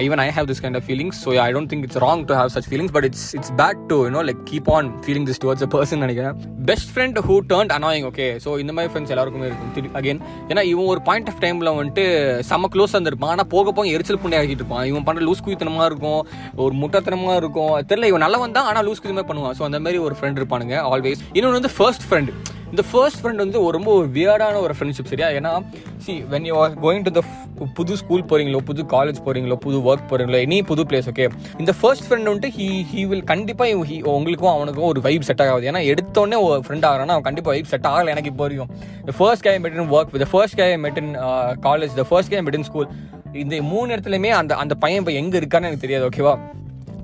even 0.04 0.22
I 0.26 0.28
have 0.36 0.48
this 0.50 0.62
kind 0.64 0.78
of 0.80 0.86
feelings 0.90 1.18
so 1.24 1.30
I 1.46 1.48
don't 1.56 1.72
think 1.72 1.86
it's 1.88 2.02
wrong 2.06 2.22
to 2.30 2.36
have 2.40 2.52
such 2.54 2.68
feelings 2.72 2.94
but 2.98 3.08
it's 3.10 3.26
it's 3.38 3.54
bad 3.62 3.82
to 3.92 3.98
you know 4.08 4.22
like 4.30 4.44
keep 4.52 4.70
on 4.76 4.90
feeling 5.06 5.26
this 5.30 5.42
towards 5.46 5.66
a 5.68 5.70
person 5.76 6.02
நினைக்கிறேன். 6.06 6.36
Best 6.70 6.92
friend 6.94 7.18
who 7.28 7.38
turn 7.52 7.74
annoying 7.78 8.06
okay 8.12 8.28
so 8.46 8.52
இந்த 8.64 8.74
மாதிரி 8.78 8.92
friends 8.94 9.14
எல்லாருக்குமே 9.16 9.48
இருக்கும். 9.50 9.92
Again 10.02 10.22
ஏன்னா 10.52 10.64
இவன் 10.74 10.90
ஒரு 10.94 11.04
point 11.10 11.32
of 11.34 11.42
டைமில் 11.46 11.74
வந்துட்டு 11.80 12.06
செம்ம 12.52 12.72
க்ளோஸ் 12.76 12.96
இருந்திருப்பான். 12.98 13.34
ஆனால் 13.36 13.45
போக 13.54 13.72
போக 13.78 13.94
எரிச்சல் 13.96 14.22
புண்டி 14.24 14.40
ஆகிட்டு 14.40 14.62
இருப்பான். 14.64 14.84
இவன் 14.92 15.06
பண்ணுற 15.08 15.28
லூஸ் 15.30 15.46
குயித்தனமாக 15.46 15.90
இருக்கும். 15.92 16.22
ஒரு 16.66 16.76
முட்டத்தனமாக 16.82 17.40
இருக்கும். 17.44 17.74
தெரியல 17.92 18.12
இவன் 18.12 18.26
நல்லவன் 18.26 18.58
தான் 18.60 18.70
ஆனால் 18.72 18.88
லூஸ் 18.90 19.04
மாதிரி 19.06 19.30
பண்ணுவான். 19.32 19.56
ஸோ 19.60 19.66
அந்த 19.70 19.80
மாதிரி 19.86 20.02
ஒரு 20.08 20.18
ஃப்ரெண்ட் 20.20 20.42
இருப்பானுங்க 20.42 20.78
ஆல்வேஸ் 20.92 21.24
இன்னொன்று 21.38 21.60
வந்து 21.62 21.74
ஃபர்ஸ்ட் 21.78 22.06
ஃப்ரெண்ட் 22.10 22.32
இந்த 22.74 22.84
ஃபர்ஸ்ட் 22.92 23.20
ஃப்ரெண்ட் 23.20 23.42
வந்து 23.44 23.58
ஒரு 23.66 23.74
ரொம்ப 23.78 23.90
ஒரு 23.98 24.08
வியர்டான 24.16 24.60
ஒரு 24.66 24.74
ஃப்ரெண்ட்ஷிப் 24.78 25.10
சரியா? 25.12 25.28
ஏன்னா 25.38 25.52
see 26.06 26.14
when 26.32 26.46
you 26.50 26.56
are 26.62 26.74
going 26.86 27.04
to 27.08 27.12
the 27.18 27.22
புது 27.78 27.94
ஸ்கூல் 28.02 28.24
போகிறீங்களோ 28.30 28.60
புது 28.70 28.82
காலேஜ் 28.94 29.20
போகிறீங்களோ 29.26 29.58
புது 29.66 29.78
ஒர்க் 29.90 30.08
போகிறீங்களோ 30.10 30.40
எனி 30.46 30.58
புது 30.72 30.84
பிளேஸ் 30.90 31.08
ஓகே 31.12 31.26
இந்த 31.62 31.74
ஃபர்ஸ்ட் 31.80 32.06
ஃப்ரெண்ட் 32.08 32.30
வந்துட்டு 32.30 32.52
ஹி 32.58 32.68
ஹி 32.92 33.04
வில் 33.12 33.24
கண்டிப்பாக 33.32 33.78
உங்களுக்கும் 34.18 34.54
அவனுக்கும் 34.56 34.90
ஒரு 34.92 35.02
வைப் 35.08 35.28
செட் 35.30 35.44
ஆகாது. 35.46 35.68
ஏன்னா 35.72 35.84
எடுத்தோடனே 35.92 36.40
ஒரு 36.48 36.60
ஃப்ரெண்ட் 36.68 36.88
ஆகிறானா 36.90 37.16
அவன் 37.16 37.28
கண்டிப்பாக 37.30 37.54
வைப் 37.56 37.72
செட் 37.74 37.90
ஆகலை 37.94 38.12
எனக்கு 38.16 38.32
இப்போ 38.34 38.46
வரைக்கும் 38.46 38.72
first 39.20 39.46
guy 39.48 39.54
met 39.66 39.78
in 39.80 39.92
work 39.98 40.18
the 40.24 40.30
first 40.34 40.58
guy 40.62 40.68
met 40.86 41.00
in 41.04 41.14
college 41.68 41.96
the 42.02 42.06
first 42.12 42.34
guy 42.34 42.42
met 42.48 42.60
in 42.62 42.68
school 42.72 42.90
இந்த 43.44 43.56
மூணு 43.72 43.88
இடத்துலையுமே 43.94 44.32
அந்த 44.42 44.54
அந்த 44.64 44.74
பையன் 44.84 45.02
இப்போ 45.02 45.14
எங்கே 45.22 45.40
இருக்கான்னு 45.42 45.70
எனக்கு 45.70 45.86
தெரியாது 45.86 46.08
ஓகேவா 46.10 46.34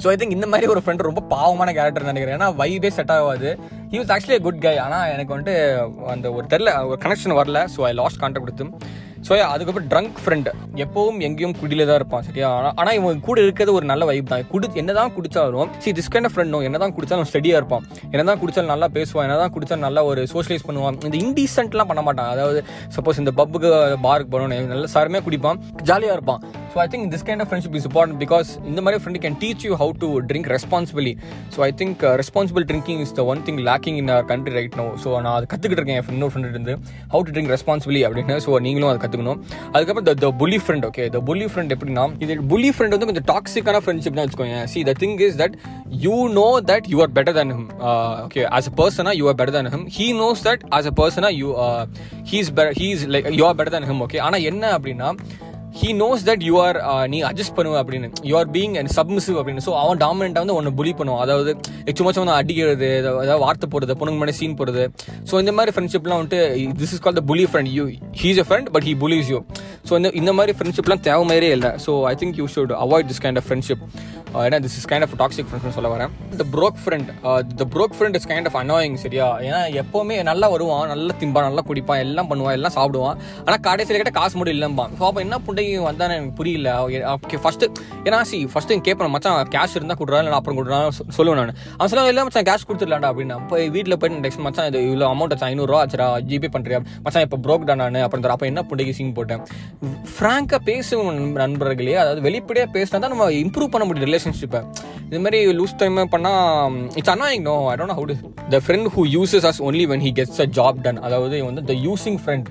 ஸோ 0.01 0.07
ஐ 0.11 0.15
திங்க் 0.19 0.35
இந்த 0.35 0.47
மாதிரி 0.51 0.67
ஒரு 0.73 0.81
ஃப்ரெண்ட் 0.83 1.07
ரொம்ப 1.07 1.21
பாவமான 1.33 1.69
கேரக்டர் 1.77 2.07
நினைக்கிறேன். 2.09 2.35
ஏன்னா 2.38 2.47
வைபே 2.61 2.89
செட் 2.97 3.11
ஆகாது. 3.15 3.50
He 3.91 3.97
was 4.00 4.11
actually 4.13 4.39
good 4.45 4.61
guy 4.65 4.73
ஆனால் 4.85 5.11
எனக்கு 5.13 5.33
வந்துட்டு 5.35 5.55
அந்த 6.13 6.27
ஒரு 6.38 6.45
தெரில 6.53 6.71
ஒரு 6.91 6.97
கனெக்ஷன் 7.03 7.35
வரல. 7.39 7.59
ஸோ 7.73 7.81
ஐ 7.89 7.91
லாஸ்ட் 8.01 8.19
கான்டாக்ட் 8.21 8.45
கொடுத்து 8.45 8.65
ஸோ 9.27 9.33
அதுக்கப்புறம் 9.53 9.89
ட்ரங்க் 9.91 10.19
ஃப்ரெண்ட் 10.23 10.49
எப்பவும் 10.83 11.19
எங்கேயும் 11.27 11.55
குடியில 11.59 11.85
தான் 11.89 11.99
இருப்பான் 11.99 12.25
சரியா? 12.27 12.49
ஆனால் 12.79 12.95
இவன் 12.99 13.19
கூட 13.27 13.37
இருக்கிறது 13.45 13.75
ஒரு 13.79 13.85
நல்ல 13.91 14.05
வைப் 14.09 14.31
தான். 14.31 14.45
குடி 14.53 14.67
என்னதான் 14.81 15.13
குடிச்சாலும் 15.17 15.71
சி 15.83 15.91
திஸ் 15.97 16.11
கைண்ட் 16.13 16.27
ஆஃப் 16.29 16.35
ஃப்ரெண்டும் 16.35 16.65
என்னதான் 16.67 16.95
குடிச்சாலும் 16.97 17.29
ஸ்டடியாக 17.31 17.61
இருப்பான். 17.61 17.85
என்னதான் 18.13 18.39
குடிச்சாலும் 18.43 18.71
நல்லா 18.73 18.89
பேசுவான் 18.97 19.27
என்னதான் 19.27 19.53
குடிச்சாலும் 19.57 19.85
நல்லா 19.87 20.03
ஒரு 20.11 20.23
சோஷியலைஸ் 20.33 20.67
பண்ணுவான். 20.69 20.97
இந்த 21.09 21.17
இன்டீசென்ட்லாம் 21.25 21.91
பண்ண 21.91 22.03
மாட்டான். 22.07 22.31
அதாவது 22.35 22.61
சப்போஸ் 22.97 23.21
இந்த 23.23 23.33
பப்புக்கு 23.41 23.71
பாருக்கு 24.07 24.33
போகணும் 24.35 24.73
நல்ல 24.73 24.87
சாருமே 24.95 25.21
குடிப்பான் 25.27 25.61
ஜாலியாக 25.91 26.17
இருப்பான். 26.19 26.41
So 26.73 26.79
I 26.83 26.87
think 26.91 27.07
this 27.13 27.25
kind 27.27 27.41
of 27.43 27.49
friendship 27.49 27.75
is 27.77 27.85
important 27.87 28.19
because 28.23 28.49
இந்த 28.69 28.79
மாதிரி 28.83 28.99
friend 29.01 29.19
can 29.23 29.37
teach 29.41 29.63
you 29.67 29.71
how 29.81 29.93
to 30.03 30.09
drink 30.29 30.49
responsibly 30.53 31.13
so 31.55 31.59
I 31.67 31.69
think 31.81 32.03
responsible 32.21 32.65
drinking 32.69 33.01
is 33.05 33.13
the 33.17 33.23
one 33.31 33.41
thing 33.47 33.59
lacking 33.69 33.97
in 34.01 34.11
our 34.15 34.27
country 34.31 34.53
right 34.57 34.77
no 34.81 34.85
so 35.03 35.09
நான் 35.25 35.35
அது 35.39 35.47
கற்றுக்கிட்டு 35.53 35.81
இருக்கேன் 35.81 35.99
என் 36.01 36.13
இன்னொரு 36.15 36.33
friend 36.33 36.55
இருந்து. 36.55 36.75
How 37.13 37.23
to 37.27 37.33
drink 37.35 37.51
responsibly 37.55 38.01
அப்படின்னு. 38.07 38.37
ஸோ 38.45 38.59
நீங்களும் 38.67 38.89
அதை 38.91 39.01
கற்றுக்கணும் 39.05 39.39
அதுக்கப்புறம் 39.73 40.21
த 40.25 40.31
புலி 40.43 40.59
ஃப்ரெண்ட் 40.63 40.87
ஓகே 40.89 41.05
த 41.15 41.21
புலி 41.29 41.47
ஃப்ரெண்ட் 41.51 41.73
எப்படின்னா 41.77 42.05
இது 42.25 42.39
புலி 42.53 42.71
ஃப்ரெண்ட் 42.75 42.95
வந்து 42.95 43.09
கொஞ்சம் 43.11 43.27
டாக்ஸிக்கான 43.33 43.81
ஃப்ரெண்ட்ஷிப் 43.85 44.17
தான் 44.17 44.25
வச்சுக்கோங்க. 44.25 44.61
See 44.73 44.81
the 44.89 44.95
thing 45.03 45.15
is 45.27 45.37
that 45.43 45.57
you 46.07 46.17
know 46.39 46.47
that 46.71 46.89
you 46.93 46.99
are 47.07 47.13
better 47.19 47.37
than 47.39 47.53
him 47.57 47.67
okay 48.25 48.43
as 48.57 48.69
a 48.71 48.75
பர்சனா 48.81 49.13
you 49.19 49.27
are 49.31 49.39
better 49.41 49.57
than 49.59 49.71
him 49.75 49.87
he 49.97 50.09
knows 50.23 50.43
that 50.49 50.65
as 50.79 50.89
a 50.93 50.95
பர்சனா 51.01 51.31
you 51.41 51.49
he's 52.31 52.51
he's 52.81 53.05
like 53.15 53.31
you 53.39 53.45
are 53.49 53.57
better 53.61 53.75
than 53.77 53.89
him 53.91 54.03
okay 54.07 54.21
ஆனால் 54.27 54.45
என்ன 54.51 54.63
அப்படின்னா 54.77 55.09
he 55.79 55.89
knows 56.01 56.23
that 56.29 56.41
you 56.47 56.53
are 56.63 56.77
நீ 57.13 57.17
adjust 57.27 57.55
பண்ணுவ 57.57 57.75
அப்படின்னு. 57.81 58.07
You 58.29 58.33
are 58.39 58.49
being 58.55 58.73
and 58.79 58.91
submissive 58.97 59.37
அப்படின்னு. 59.41 59.61
So 59.67 59.73
அவன் 59.81 59.99
டாமினெண்ட்டாக 60.03 60.43
வந்து 60.43 60.55
ஒன்று 60.59 60.71
புலி 60.79 60.91
பண்ணுவான். 60.99 61.21
அதாவது 61.25 61.51
சும்மா 61.99 62.11
சும்மா 62.15 62.37
அடிக்கிறது 62.41 62.89
ஏதாவது 63.01 63.39
வார்த்தை 63.45 63.67
போடுறது 63.73 63.95
பொண்ணுங்க 63.99 64.21
மேலே 64.23 64.35
சீன் 64.39 64.57
போடுறது. 64.61 64.85
ஸோ 65.29 65.33
இந்த 65.43 65.53
மாதிரி 65.57 65.73
ஃப்ரெண்ட்ஷிப்லாம் 65.75 66.19
வந்துட்டு 66.21 66.41
this 66.81 66.95
is 66.95 67.03
call 67.05 67.19
the 67.19 67.23
bully 67.31 67.45
friend 67.51 67.71
you 67.77 67.85
he's 68.23 68.41
a 68.43 68.47
friend 68.49 68.71
but 68.77 68.87
he 68.89 68.95
bullies 69.03 69.29
you 69.33 69.39
so 69.89 69.93
இந்த 69.99 70.09
இந்த 70.21 70.33
மாதிரி 70.39 70.55
ஃப்ரெண்ட்ஷிப்லாம் 70.57 71.03
தேவை 71.09 71.23
மாதிரியே 71.31 71.53
இல்லை. 71.57 71.71
So 71.85 71.93
I 72.11 72.15
think 72.23 72.39
you 72.41 72.47
should 72.55 72.73
avoid 72.85 73.09
this 73.11 73.23
kind 73.25 73.41
of 73.41 73.47
friendship 73.49 73.83
ஏன்னா 74.47 74.57
this 74.65 74.75
is 74.79 74.85
kind 74.89 75.05
of 75.05 75.15
toxic 75.21 75.47
friends 75.47 75.77
சொல்ல 75.77 75.89
வரேன். 75.93 76.11
The 76.41 76.43
broke 76.53 76.77
friend 76.83 77.09
the 77.61 77.65
broke 77.73 77.95
friend 77.97 78.17
is 78.19 78.27
kind 78.29 78.47
of 78.49 78.57
annoying 78.59 78.95
சரியா? 79.05 79.25
ஏன்னா 79.47 79.59
எப்போவுமே 79.81 80.17
நல்லா 80.29 80.47
வருவான் 80.53 80.91
நல்லா 80.93 81.13
திம்பான் 81.21 81.47
நல்லா 81.49 81.63
குடிப்பான் 81.69 82.01
எல்லாம் 82.05 82.29
பண்ணுவான் 82.29 82.55
எல்லாம் 82.59 82.75
சாப்பிடுவான். 82.77 83.17
ஆனால் 83.45 83.61
கடைசியில் 83.67 83.99
கிட்ட 84.01 84.13
காசு 84.19 84.35
மட்டும் 84.37 84.55
இல்லைம்பான். 84.57 84.93
ஸோ 84.99 85.05
அப்போ 85.09 85.21
என்ன 85.25 85.39
புண்டைக்கு 85.63 85.88
வந்தானே 85.88 86.13
எனக்கு 86.18 86.36
புரியல. 86.38 86.70
ஓகே 87.15 87.38
ஃபர்ஸ்ட் 87.44 87.65
ஏன்னா 88.06 88.20
சி 88.30 88.38
ஃபர்ஸ்ட் 88.51 88.74
கேட்பேன் 88.88 89.12
மச்சான் 89.15 89.50
கேஷ் 89.56 89.75
இருந்தால் 89.77 90.00
கொடுறா 90.00 90.20
இல்லை 90.22 90.38
அப்புறம் 90.39 90.58
கொடுறா 90.60 90.77
சொல்லுவேன் 91.18 91.39
நான். 91.41 91.51
அவன் 91.74 91.89
சொல்லுவான் 91.91 92.12
இல்லை 92.12 92.24
மச்சான் 92.27 92.48
கேஷ் 92.50 92.65
கொடுத்துடலாண்டா 92.68 93.10
அப்படின்னா 93.12 93.38
போய் 93.50 93.65
வீட்டில் 93.75 93.98
போய் 94.01 94.13
நெக்ஸ்ட் 94.18 94.44
மச்சான் 94.46 94.70
இது 94.72 94.80
இவ்வளோ 94.88 95.08
அமௌண்ட் 95.13 95.34
ஆச்சு 95.36 95.48
ஐநூறுரூவா 95.50 95.82
ஆச்சுரா 95.84 96.08
ஜிபே 96.30 96.50
பண்ணுறியா 96.56 96.80
மச்சான் 97.06 97.25
இப்போ 97.27 97.39
ப்ரோக் 97.46 97.68
தான் 97.70 97.82
நான் 97.84 98.00
அப்புறம் 98.01 98.30
அப்போ 98.32 98.48
என்ன 98.51 98.63
புண்டைக்கு 98.70 98.96
சீன் 98.98 99.13
போட்டேன்? 99.18 99.41
ஃப்ராங்காக 100.13 100.60
பேசுவோம் 100.68 101.12
நண்பர்களே 101.36 101.96
அதாவது 102.03 102.22
வெளிப்படையாக 102.22 102.70
பேசினா 102.75 103.00
தான் 103.00 103.13
நம்ம 103.15 103.30
இம்ப்ரூவ் 103.41 103.74
பண்ண 103.74 103.86
முடியும் 103.86 104.10
ரிலேஷன்ஷிப்பை 104.10 104.62
இது 105.08 105.22
மாதிரி 105.22 105.39
லூஸ் 105.53 105.77
டைம் 105.80 105.98
பண்ணால் 106.13 106.75
it's 107.00 107.13
annoying 107.15 107.46
no 107.50 107.56
I 107.72 107.75
don't 107.80 107.96
how 107.98 108.08
to 108.12 108.18
the 108.50 108.62
friend 108.65 108.89
who 108.96 109.03
uses 109.15 109.48
us 109.50 109.62
only 109.70 109.86
when 109.91 110.06
he 110.08 110.13
gets 110.20 110.41
a 110.41 110.50
job 110.60 110.80
done 110.82 111.01
அதாவது 111.08 111.39
வந்து 111.44 111.63
த 111.65 111.75
யூசிங் 111.88 112.20
ஃப்ரெண்ட் 112.22 112.50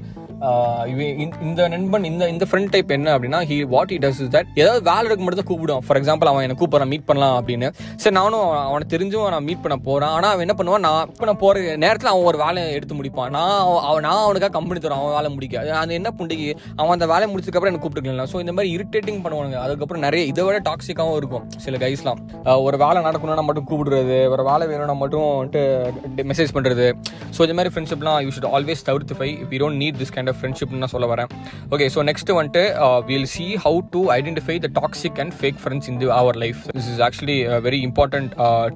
இந்த 1.47 1.63
நண்பன் 1.75 2.07
இந்த 2.11 2.25
இந்த 2.35 2.45
ஃப்ரெண்ட் 2.51 2.71
டைப் 2.75 2.91
என்ன 2.97 3.09
அப்படின்னா 3.17 3.41
he 3.51 3.57
what 3.75 3.91
it 3.95 4.05
does 4.05 4.21
is 4.25 4.31
that 4.35 4.49
ஏதாவது 4.61 4.81
வேலை 4.91 5.05
இருக்கு 5.09 5.25
மட்டும் 5.25 5.41
தான் 5.43 5.49
கூப்பிடும் 5.51 5.83
ஃபார் 5.87 5.99
எக்ஸாம்பிள் 6.01 6.29
அவன் 6.31 6.45
என்ன 6.47 6.57
கூப்பிட்றான் 6.61 6.91
மீட் 6.93 7.07
பண்ணலாம் 7.11 7.37
அப்படின்னு. 7.41 7.69
சரி 8.03 8.15
நானும் 8.19 8.47
அவனை 8.69 8.85
தெரிஞ்சும் 8.95 9.27
நான் 9.35 9.47
மீட் 9.49 9.63
பண்ண 9.65 9.77
போறேன். 9.89 10.13
ஆனால் 10.17 10.31
அவன் 10.33 10.45
என்ன 10.47 10.55
பண்ணுவான் 10.61 10.85
நான் 10.87 11.03
இப்போ 11.13 11.27
நான் 11.31 11.41
போற 11.45 11.77
நேரத்தில் 11.85 12.11
அவன் 12.13 12.29
ஒரு 12.31 12.39
வேலையை 12.45 12.69
எடுத்து 12.79 12.97
முடிப்பான். 13.01 13.31
நான் 13.37 13.55
அவன் 13.89 14.05
நான் 14.09 14.23
அவனுக்காக 14.27 14.53
கம்பெனி 14.59 14.81
தரும் 14.87 15.01
அவன் 15.03 15.15
வேலை 15.19 15.31
முடிக்க. 15.37 15.77
அது 15.83 15.99
என்ன 16.01 16.13
புண்டிக்கு? 16.21 16.49
அவன் 16.81 16.95
அந்த 16.97 17.09
வேலை 17.13 17.29
முடிச்சதுக்கப்புறம் 17.33 17.73
எனக்கு 17.73 17.87
கூப்பிட்டுக்கலாம் 17.87 18.31
ஸோ 18.33 18.41
இந்த 18.45 18.55
மாதிரி 18.57 18.73
இரிட்டேட்டிங் 18.77 19.21
பண்ணுவானுங்க. 19.27 19.59
அதுக்கப்புறம் 19.67 20.05
நிறைய 20.07 20.23
இதை 20.33 20.45
விட 20.49 20.63
டாக்ஸிக்காகவும் 20.71 21.19
இருக்கும். 21.23 21.45
சில 21.67 21.77
கைஸ்லாம் 21.85 22.23
ஒரு 22.67 22.77
வேலை 22.85 22.99
நடக்கணும்னா 23.09 23.47
மட்டும் 23.51 23.69
கூப்பிடுறது 23.71 24.19
ஒரு 24.35 24.45
வேலை 24.51 24.65
வேணும்னா 24.73 24.97
மட்டும் 25.05 25.29
வந்துட்டு 25.41 26.27
மெசேஜ் 26.33 26.57
பண்ணுறது 26.59 26.89
ஸோ 27.37 27.41
இந்த 27.47 27.57
மாதிரி 27.59 27.75
ஃப்ரெண்ட்ஷிப்லாம் 27.75 28.19
யூ 28.27 28.33
ஷுட் 28.37 28.51
ஆல்வேஸ் 28.57 28.87
தவிர்த்து 28.91 29.21
five 29.21 29.31
we 29.53 29.59
don't 29.65 29.81
need 29.85 30.01
this 30.03 30.15
kind 30.17 30.30
of 30.33 30.39
ஃப்ரெண்ட்ஷிப்னு 30.41 30.81
நான் 30.83 30.93
சொல்ல 30.95 31.09
வரேன். 31.13 31.31
ஓகே 31.75 31.89
ஸோ 31.95 32.03
நெக்ஸ்ட் 32.11 32.33
வந்துட்டு 32.39 32.65
will 33.11 33.29
see 33.35 33.47
how 33.67 33.81
to 33.97 34.03
identify 34.19 34.57
the 34.67 34.71
toxic 34.81 35.21
and 35.25 35.35
fake 35.41 35.61
friends 35.65 35.89
in 35.93 35.99
our 36.21 36.39
life 36.45 36.61
this 36.77 36.91
is 36.95 37.03
actually 37.09 37.39
very 37.69 37.81
important 37.89 38.31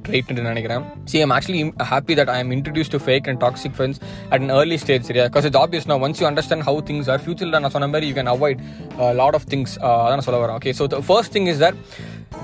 ட்ரேட்னு 0.09 0.47
நினைக்கிறேன். 0.51 0.85
See 1.13 1.25
I'm 1.27 1.35
actually 1.39 1.63
happy 1.93 2.17
that 2.21 2.33
I 2.37 2.39
am 2.45 2.53
introduce 2.59 2.93
to 2.95 3.01
fake 3.07 3.29
and 3.33 3.41
toxic 3.47 3.77
friends 3.79 4.01
at 4.33 4.41
an 4.45 4.55
early 4.61 4.79
stage 4.85 5.07
சரியா? 5.11 5.27
Because 5.31 5.47
it's 5.51 5.61
obvious 5.65 5.89
நான் 5.93 6.03
once 6.09 6.21
you 6.23 6.29
understand 6.33 6.67
how 6.71 6.83
things 6.91 7.11
are 7.15 7.23
ஃபியூச்சரில் 7.27 7.61
நான் 7.65 7.75
சொன்ன 7.77 7.91
மாதிரி 7.95 8.09
you 8.11 8.17
can 8.21 8.33
avoid 8.37 8.61
lot 9.23 9.39
of 9.41 9.49
things 9.55 9.77
அதான் 10.07 10.27
சொல்ல 10.29 10.41
வரேன். 10.45 10.59
Okay 10.61 10.75
so 10.81 10.87
first 11.11 11.35
thing 11.37 11.49
is 11.55 11.63
that 11.65 11.79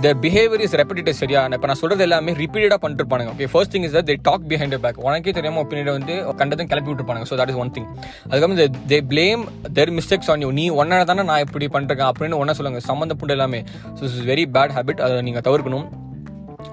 their 0.05 0.19
behaviour 0.23 0.63
is 0.65 0.75
repetitive 0.81 1.17
சரியா? 1.21 1.41
இப்போ 1.57 1.69
நான் 1.71 1.79
சொல்றது 1.81 2.03
எல்லாமே 2.07 2.33
ரிப்பீட்டடாக 2.41 2.79
பண்ணிருப்பாங்க 2.85 3.33
okay 3.33 3.49
first 3.53 3.73
thing 3.75 3.85
is 3.89 3.97
they 4.11 4.15
talk 4.29 4.45
behind 4.51 4.77
back 4.85 5.01
உனக்கே 5.07 5.33
தெரியாம 5.39 5.61
ஒப்பீனியை 5.65 5.95
வந்து 5.99 6.15
கண்டதும் 6.41 6.71
கிளப்பி 6.71 6.91
விட்டுருப்பாங்க 6.91 7.29
so 7.31 7.37
that 7.41 7.53
is 7.53 7.61
one 7.65 7.73
thing 7.77 7.89
அதுக்கப்புறம் 8.31 8.59
they 8.93 8.99
blame 9.13 9.43
their 9.79 9.93
mistakes 9.99 10.31
on 10.35 10.45
you 10.47 10.51
நீ 10.61 10.65
ஒன்னால 10.83 11.09
தானே 11.11 11.25
நான் 11.31 11.43
இப்படி 11.47 11.69
பண்ணிருக்கேன் 11.75 12.11
அப்படின்னு 12.13 12.39
ஒன்னா 12.43 12.55
சொல்லுங்க. 12.61 12.81
சம்மந்தப்பட்ட 12.91 13.37
எல்லாமே. 13.39 13.61
So 13.99 14.05
is 14.11 14.21
very 14.33 14.47
bad 14.57 14.75
habit 14.79 15.03
அதை 15.07 15.19
நீங்கள் 15.29 15.47
தவிர்க்கணும். 15.49 15.87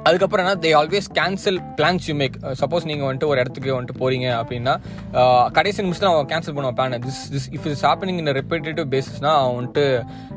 அதுக்கப்புறம் 0.08 0.44
என்ன 0.46 0.56
they 0.66 0.72
always 0.80 1.08
cancel 1.20 1.60
plans 1.78 2.06
you 2.10 2.16
make 2.22 2.36
suppose 2.62 2.88
நீங்கள் 2.90 3.08
வந்துட்டு 3.08 3.30
ஒரு 3.32 3.40
இடத்துக்கு 3.44 3.72
வந்துட்டு 3.76 4.00
போகிறீங்க 4.02 4.28
அப்படின்னா 4.40 4.74
uh, 5.22 5.44
கடைசி 5.58 5.80
நிமிஷத்தில் 5.86 6.12
அவன் 6.12 6.30
கேன்சல் 6.32 6.56
பண்ணுவான் 6.58 6.78
plan 6.80 6.96
this 7.08 7.22
this 7.34 7.48
if 7.58 7.68
is 7.72 7.84
happening 7.90 8.20
in 8.24 8.32
repetitive 8.40 8.88
பேசிஸ்னா 8.96 9.34
அவன் 9.42 9.56
வந்துட்டு 9.60 9.86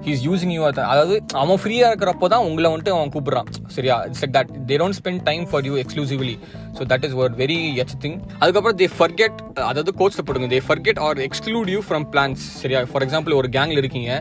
ஹீஸ் 0.06 0.22
யூசிங் 0.28 0.54
யூ 0.56 0.62
அதாவது 0.70 1.16
அவன் 1.42 1.60
ஃப்ரீயாக 1.62 1.90
இருக்கிறப்போ 1.92 2.28
தான் 2.34 2.46
உங்களை 2.48 2.70
வந்துட்டு 2.72 2.94
அவன் 2.96 3.12
கூப்பிட்றான். 3.16 3.50
சரியா? 3.76 3.96
It's 4.08 4.22
like 4.24 4.34
that 4.38 4.52
they 4.70 4.78
don't 4.82 4.98
spend 5.00 5.22
time 5.30 5.44
for 5.52 5.66
you 5.70 5.76
exclusively 5.84 6.36
so 6.78 6.84
that 6.92 7.04
is 7.08 7.16
ஒரு 7.22 7.32
வெரி 7.42 7.60
எச் 7.82 7.96
திங் 8.04 8.18
அதுக்கப்புறம் 8.40 8.78
தே 8.82 8.88
ஃபர்கெட் 8.98 9.38
அதாவது 9.68 9.92
கோச்சில் 10.00 10.26
போடுங்க. 10.28 10.48
They 10.54 10.60
forget 10.68 11.00
or 11.06 11.20
exclude 11.28 11.70
you 11.74 11.82
from 11.88 12.06
plans 12.14 12.44
சரியா? 12.62 12.80
ஃபார் 12.92 13.04
எக்ஸாம்பிள் 13.06 13.38
ஒரு 13.40 13.50
கேங்கில் 13.58 13.82
இருக்கீங்க. 13.84 14.12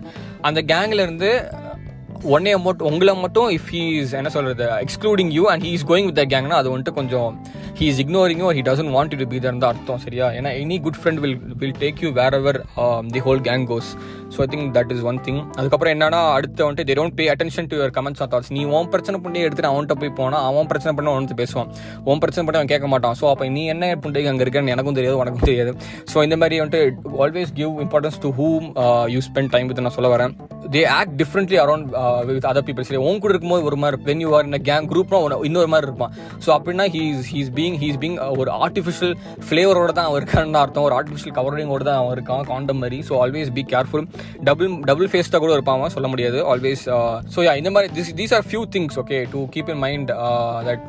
அந்த 0.50 0.59
கேங்கில் 0.74 1.03
இருந்து 1.05 1.31
ஒன்னே 2.35 2.53
மட்டும் 2.65 2.88
உங்களை 2.91 3.13
மட்டும் 3.21 3.49
இஃப் 3.57 3.69
ஹீ 3.73 3.81
இஸ் 3.99 4.13
என்ன 4.19 4.29
சொல்றது 4.35 4.65
excluding 4.85 5.31
you 5.38 5.43
and 5.51 5.63
he 5.65 5.71
is 5.77 5.85
going 5.91 6.07
with 6.09 6.19
the 6.21 6.25
கேங்னா 6.33 6.57
அது 6.61 6.69
வந்துட்டு 6.73 6.93
கொஞ்சம் 6.99 7.29
he 7.79 7.85
is 7.91 7.99
ignoring 8.03 8.41
he 8.57 8.63
doesn't 8.69 8.91
want 8.95 9.15
to 9.21 9.27
be 9.33 9.39
தான் 9.45 9.61
அர்த்தம் 9.69 10.01
சரியா? 10.05 10.25
ஏன்னா 10.38 10.51
any 10.61 10.77
good 10.85 10.99
friend 11.01 11.21
will 11.23 11.38
will 11.61 11.77
take 11.83 12.01
you 12.05 12.09
wherever 12.39 12.59
the 13.15 13.21
whole 13.27 13.41
gang 13.49 13.65
goes 13.71 13.89
so 14.33 14.39
I 14.45 14.47
think 14.53 14.67
that 14.77 14.91
is 14.95 15.03
one 15.11 15.19
thing 15.27 15.39
அதுக்கப்புறம் 15.59 15.93
என்னன்னா 15.95 16.19
அடுத்து 16.38 16.61
வந்துட்டு 16.65 16.88
they 16.89 16.95
don't 16.99 17.15
pay 17.19 17.27
attention 17.33 17.69
to 17.71 17.77
your 17.79 17.93
comments 17.97 18.21
or 18.25 18.31
thoughts 18.33 18.51
நீ 18.57 18.63
உன் 18.79 18.89
பிரச்சனை 18.95 19.19
பண்ணி 19.25 19.39
எடுத்துட்டு 19.45 19.71
அவன்கிட்ட 19.71 19.97
போய் 20.01 20.13
போனால் 20.19 20.43
அவன் 20.49 20.69
பிரச்சனை 20.71 20.93
பண்ண 20.97 21.13
அவனுக்கு 21.15 21.38
பேசுவான். 21.41 21.69
உன் 22.09 22.21
பிரச்சனை 22.23 22.43
பண்ணி 22.45 22.59
அவன் 22.61 22.71
கேட்க 22.73 22.88
மாட்டான். 22.93 23.15
ஸோ 23.21 23.27
அப்போ 23.31 23.47
நீ 23.57 23.63
என்ன 23.75 23.93
புண்டைக்கு 24.03 24.31
அங்கே 24.33 24.43
இருக்கன்னு 24.47 24.73
எனக்கும் 24.75 24.97
தெரியாது 24.99 25.17
உனக்கும் 25.23 25.47
தெரியாது. 25.49 25.73
ஸோ 26.13 26.23
இந்த 26.27 26.38
மாதிரி 26.43 26.61
வந்துட்டு 26.63 26.81
always 27.25 27.53
give 27.61 27.73
importance 27.85 28.21
to 28.25 28.31
whom 28.41 28.67
you 29.15 29.21
spend 29.29 29.53
time 29.55 29.69
with 29.71 29.83
நான் 29.88 29.97
சொல்ல 29.97 30.11
வரேன். 30.15 30.33
They 30.75 30.83
act 30.99 31.15
differently 31.23 31.59
around 31.65 31.88
with 32.30 32.48
other 32.51 32.66
people 32.68 32.88
சரி 32.89 33.01
உன் 33.08 33.22
கூட 33.24 33.32
இருக்கும்போது 33.34 33.66
ஒரு 33.70 33.80
மாதிரி 33.84 34.00
வென் 34.10 34.24
யூ 34.25 34.30
ஆர் 34.38 34.48
இந்த 34.50 34.60
கேங் 34.70 34.88
குரூப்னா 34.92 35.20
இன்னொரு 35.50 35.72
மாதிரி 35.74 35.88
இருப்பான். 35.89 36.13
ஸோ 36.46 36.50
அப்படின்னா 36.58 36.88
he's 36.96 37.30
he's 37.34 37.51
being 37.60 37.78
he's 37.84 38.00
being 38.04 38.18
ஒரு 38.42 38.51
ஆர்டிஃபிஷியல் 38.66 39.13
ஃப்ளேவரோட 39.48 39.92
தான் 40.00 40.08
அவன் 40.10 40.20
இருக்கான்னு 40.22 40.62
அர்த்தம். 40.63 40.86
ஒரு 40.89 40.98
ஆர்டிஃபிஷியல் 41.00 41.36
கவரிங்கோட 41.39 41.84
தான் 41.89 42.00
அவன் 42.01 42.13
இருக்கான் 42.18 42.46
காண்டம் 42.51 42.82
மாதிரி. 42.84 43.00
So 43.10 43.16
always 43.24 43.51
be 43.58 43.66
careful 43.74 44.06
double 44.50 44.72
double 44.92 45.12
ஃபேஸ்டாக 45.13 45.42
கூட 45.46 45.51
இருப்பான் 45.58 45.96
சொல்ல 45.98 46.08
முடியாது. 46.13 46.39
ஆல்வேஸ் 46.54 46.84
ஸோ 47.36 47.39
யா 47.48 47.54
இந்த 47.62 47.72
மாதிரி 47.75 47.94
this 47.98 48.13
these 48.22 48.34
are 48.39 48.46
few 48.50 48.63
things 48.75 48.98
okay 49.04 49.20
to 49.34 49.42
keep 49.56 49.70
in 49.74 49.82
mind 49.86 50.12
that 50.70 50.88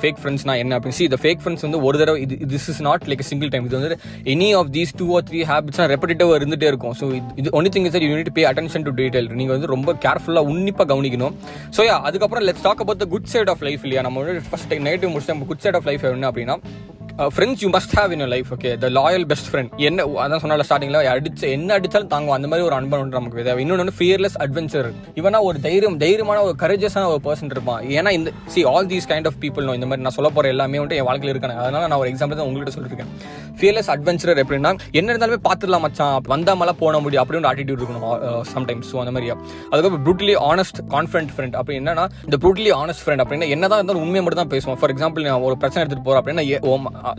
fake 0.00 0.20
ஃப்ரெண்ட்ஸ்னா 0.22 0.56
என்ன 0.62 0.72
அப்படின்னு. 0.78 0.98
சி 1.00 1.06
இந்த 1.08 1.18
ஃபேக் 1.24 1.40
ஃப்ரெண்ட்ஸ் 1.42 1.64
வந்து 1.66 1.80
ஒரு 1.88 1.96
தடவை 2.02 2.20
இது 2.24 2.36
this 2.54 2.68
is 2.72 2.82
not 2.88 3.04
like 3.12 3.24
single 3.30 3.50
time 3.54 3.66
இது 3.68 3.76
வந்து 3.80 3.98
any 4.34 4.48
of 4.60 4.70
these 4.76 4.92
two 5.00 5.06
or 5.16 5.24
three 5.28 5.40
habits 5.52 5.80
repetitive 5.94 6.30
இருந்துகிட்டே 6.38 6.68
இருக்கும். 6.72 6.94
ஸோ 7.00 7.06
இது 7.40 7.48
only 7.58 7.70
thing 7.74 7.86
is 7.88 7.96
you 8.06 8.14
need 8.20 8.32
pay 8.38 8.44
attention 8.50 8.84
to 8.88 8.92
detail 9.00 9.28
நீங்கள் 9.40 9.54
வந்து 9.56 9.68
ரொம்ப 9.74 9.94
கேர்ஃபுல் 10.04 10.29
ஃபுல்லாக 10.30 10.50
உன்னிப்பாக 10.52 10.94
கவனிக்கணும். 10.94 11.34
ஸோ 11.76 11.80
அதுக்கப்புறம் 12.08 12.46
let's 12.48 12.66
talk 12.68 12.82
about 12.84 13.02
the 13.02 13.04
good 13.04 13.30
side 13.32 13.48
of 13.48 13.62
life 13.68 13.82
இல்லையா? 13.82 14.02
நம்ம 14.02 14.22
வந்து 14.22 14.42
ஃபஸ்ட் 14.52 14.74
நெகட்டிவ் 14.88 15.10
முடிச்சு 15.14 15.32
நம்ம 15.34 15.48
குட் 15.50 15.62
சைட் 15.64 15.74
ஆஃப் 15.74 15.88
லைஃப் 15.90 16.04
என்ன 16.04 16.30
அப்படின்னா 16.30 16.56
friends 17.34 17.62
you 17.62 17.68
must 17.74 17.94
have 17.98 18.12
in 18.14 18.22
life 18.32 18.50
okay 18.54 18.70
the 18.82 18.88
loyal 18.98 19.24
best 19.30 19.48
friend 19.50 19.72
என்ன 19.88 20.04
அதான் 20.24 20.42
சொன்னால 20.44 20.64
ஸ்டார்டிங்ல 20.66 21.00
அடிச்சு 21.14 21.46
என்ன 21.56 21.74
அடித்தாலும் 21.78 22.10
தாங்கும் 22.12 22.34
அந்த 22.36 22.48
மாதிரி 22.50 22.64
ஒரு 22.68 22.76
அன்பன் 22.78 23.00
ஒன்று 23.02 23.18
நமக்கு 23.18 23.44
தேவை 23.48 23.62
இன்னொன்று 23.64 23.94
ஃபியர்லெஸ் 23.98 24.36
அட்வென்ச்சர் 24.44 24.88
இவனா 25.20 25.40
ஒரு 25.48 25.58
தைரியம் 25.66 25.98
தைரியமான 26.02 26.42
ஒரு 26.46 26.54
கரேஜஸான 26.62 27.08
ஒரு 27.14 27.20
பர்சன் 27.26 27.52
இருப்பான். 27.56 27.82
ஏன்னா 27.96 28.12
இந்த 28.18 28.30
see 28.54 28.62
all 28.72 28.88
these 28.92 29.08
kind 29.12 29.28
of 29.30 29.38
people 29.42 29.68
இந்த 29.78 29.88
மாதிரி 29.90 30.04
நான் 30.06 30.16
சொல்ல 30.18 30.30
போற 30.36 30.48
எல்லாமே 30.54 30.80
வந்துட்டு 30.80 31.00
என் 31.02 31.08
வாழ்க்கையில் 31.10 31.34
இருக்காங்க. 31.34 31.56
அதனால 31.64 31.82
நான் 31.92 32.00
ஒரு 32.04 32.10
எக்ஸாம்பிள் 32.12 32.40
தான் 32.40 32.48
உங்கள்கிட்ட 32.48 32.74
சொல்லியிருக்கேன் 32.76 33.12
ஃபியர்லெஸ் 33.60 33.90
அட்வென்ச்சர் 33.96 34.42
எப்படின்னா 34.44 34.72
என்ன 34.98 35.08
இருந்தாலுமே 35.12 35.40
பார்த்துடலாம் 35.48 35.84
மச்சான். 35.86 36.16
வந்தா 36.34 36.54
மேலே 36.62 36.74
போன 36.82 37.00
முடியும். 37.04 37.24
அப்படின்னு 37.24 37.50
ஆட்டிடியூட் 37.52 37.80
இருக்கணும் 37.82 38.06
uh, 38.10 38.18
uh, 38.30 38.42
சம்டைம்ஸ் 38.54 38.88
ஸோ 38.92 38.98
அந்த 39.02 39.12
மாதிரியா. 39.16 39.36
அதுக்கப்புறம் 39.70 40.04
ப்ரூட்லி 40.06 40.36
ஆனஸ்ட் 40.50 40.80
கான்ஃபிடன்ட் 40.96 41.32
ஃப்ரெண்ட் 41.36 41.56
அப்படி 41.60 41.76
என்னன்னா 41.82 42.06
இந்த 42.28 42.38
ப்ரூட்லி 42.44 42.72
ஆனஸ்ட் 42.80 43.04
ஃப்ரெண்ட் 43.04 43.24
அப்படின்னா 43.24 43.48
என்னதான் 43.56 43.80
இருந்தாலும் 43.80 44.04
உண்மையை 44.06 44.24
மட்டும் 44.24 44.42
தான் 44.44 44.52
பேசுவோம் 44.56 44.80
ஃபார் 44.80 44.94
எக்ஸாம்பிள் 44.96 45.28
நான் 45.30 45.46
ஒரு 45.48 45.56
பிரச்சனை 45.62 45.82
எடுத்துட்டு 45.84 46.06
போகிறேன் 46.08 46.22
அப்படின்னா 46.22 46.44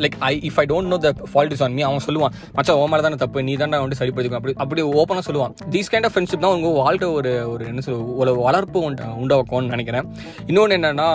like 0.04 0.18
I 0.30 0.34
if 0.50 0.60
I 0.64 0.66
don't 0.74 0.92
know 0.94 0.98
the 1.06 1.12
fault 1.32 1.54
is 1.56 1.64
on 1.66 1.76
me 1.78 1.84
அவன் 1.90 2.04
சொல்லுவான் 2.08 2.34
மச்சா 2.58 2.76
ஓ 2.82 2.86
மேலே 2.94 3.04
தானே 3.08 3.18
தப்பு 3.24 3.44
நீ 3.50 3.56
தானே 3.64 3.80
வந்து 3.84 3.98
சரிப்படுத்திக்கும் 4.02 4.40
அப்படி 4.42 4.56
அப்படி 4.64 4.82
ஓப்பனாக 5.02 5.24
சொல்லுவான். 5.28 5.54
தீஸ் 5.76 5.92
கைண்ட் 5.94 6.08
ஆஃப் 6.08 6.14
ஃப்ரெண்ட்ஷிப் 6.16 6.44
தான் 6.46 6.56
உங்கள் 6.58 6.76
வாழ்க்கை 6.84 7.10
ஒரு 7.20 7.34
ஒரு 7.54 7.64
என்ன 7.72 7.84
சொல்ல 7.88 8.00
ஒரு 8.22 8.34
வளர்ப்பு 8.48 8.80
உண்டாக்கும்னு 9.22 9.72
நினைக்கிறேன். 9.76 10.08
இன்னொன்று 10.50 10.78
என்னன்னா 10.80 11.08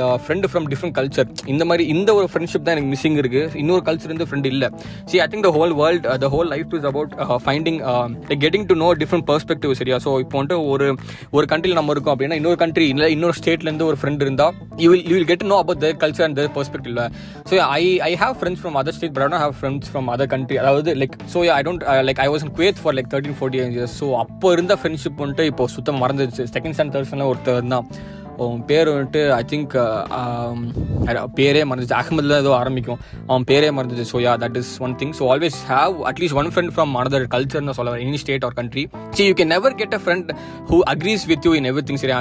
the 0.00 0.10
friend 0.24 0.48
from 0.52 0.68
different 0.72 0.96
culture 0.98 1.28
இந்த 1.54 1.64
மாதிரி 1.70 1.86
இந்த 1.94 2.10
ஒரு 2.20 2.28
ஃப்ரெண்ட்ஷிப் 2.32 2.66
தான் 2.66 2.74
எனக்கு 2.76 2.90
மிஸ்ஸிங் 2.94 3.18
இருக்கு. 3.22 3.42
இன்னொரு 3.62 3.84
கல்ச்சர் 3.88 4.10
இருந்து 4.10 4.28
ஃப்ரெண்ட் 4.30 4.48
இல்லை. 4.52 4.70
See 5.10 5.22
I 5.24 5.28
think 5.32 5.46
the 5.48 5.52
whole 5.58 5.74
world 5.82 6.06
the 6.24 6.30
whole 6.34 6.50
life 6.54 6.74
is 6.80 6.88
about 6.92 7.12
finding 7.46 7.80
getting 8.44 8.66
to 8.70 8.76
know 8.84 8.90
different 9.02 9.26
perspective 9.32 9.74
சரியா? 9.80 9.98
ஸோ 10.06 10.10
இப்போ 10.24 10.36
வந்துட்டு 10.40 10.58
ஒரு 10.72 10.86
ஒரு 11.36 11.46
கண்ட்ரியில் 11.52 11.78
நம்ம 11.80 11.92
இருக்கோம் 11.94 12.14
அப்படின்னா 12.14 12.38
இன்னொரு 12.40 12.58
கண்ட்ரி 12.62 12.86
இல்லை 12.94 13.08
இன்னொரு 13.16 13.36
ஸ்டேட்லேருந்து 13.40 13.86
ஒரு 13.90 13.98
ஃப்ரெண்ட் 14.00 14.22
இருந்தால் 14.26 14.52
you 14.82 14.88
will 14.92 15.04
you 15.10 15.14
will 15.16 15.28
get 15.30 15.44
know 15.52 15.58
about 15.62 15.80
their 15.84 15.98
culture 16.02 16.26
and 16.26 16.38
their 16.40 16.50
perspective 16.56 17.00
so 17.50 17.54
I 17.78 17.82
I 18.04 18.12
have 18.14 18.34
friends 18.38 18.60
from 18.60 18.76
other 18.76 18.94
state 18.94 19.12
but 19.12 19.34
I 19.34 19.38
have 19.38 19.54
friends 19.60 19.90
from 19.90 20.08
other 20.08 20.28
country 20.28 20.56
அதாவது 20.58 20.90
like 20.94 21.14
so 21.34 21.40
I 21.50 21.62
don't 21.62 21.84
like 22.02 22.20
I 22.20 22.28
was 22.28 22.44
Kuwait 22.50 22.80
for 22.82 22.94
like 22.94 23.08
thirteen 23.10 23.36
forty 23.38 23.58
years 23.58 23.94
so 24.00 24.08
அப்போ 24.14 24.52
இருந்த 24.52 24.74
friendship 24.74 25.20
வந்துட்டு 25.20 25.46
இப்போ 25.46 25.66
சுத்தம் 25.66 26.00
மறந்துச்சு 26.02 26.44
second 26.56 26.72
stand 26.72 26.94
third 26.96 27.26
ஒருத்தர் 27.28 27.68
தான் 27.68 27.86
அவன் 28.42 28.62
பேர் 28.70 28.88
வந்துட்டு 28.92 29.22
ஐ 29.38 29.40
uh, 29.40 29.44
um, 29.44 29.48
திங்க் 29.52 29.74
பேரே 31.38 31.62
மறந்துச்சு. 31.70 31.96
அகமதுல 32.00 32.38
ஏதோ 32.42 32.52
ஆரம்பிக்கும். 32.60 33.00
அவன் 33.30 33.44
பேரே 33.50 33.68
மறந்துச்சு. 33.76 34.06
So 34.12 34.18
yeah 34.26 34.32
that 34.44 34.56
is 34.60 34.72
one 34.86 34.94
thing 35.00 35.14
so 35.18 35.26
always 35.32 35.58
have 35.72 35.94
at least 36.10 36.36
one 36.40 36.50
friend 36.54 36.72
from 36.76 36.92
another 37.00 37.26
கல்ச்சர்னு 37.34 37.76
சொல்ல 37.78 37.96
any 38.06 38.20
state 38.24 38.46
or 38.48 38.56
country 38.60 38.84
see 39.18 39.26
you 39.28 39.34
can 39.40 39.52
never 39.54 39.76
get 39.80 39.96
a 39.98 40.00
friend 40.04 40.30
who 40.70 40.78
agrees 40.94 41.24
with 41.32 41.46
you 41.48 41.52
in 41.60 41.68
everything 41.90 42.00
சரி 42.04 42.14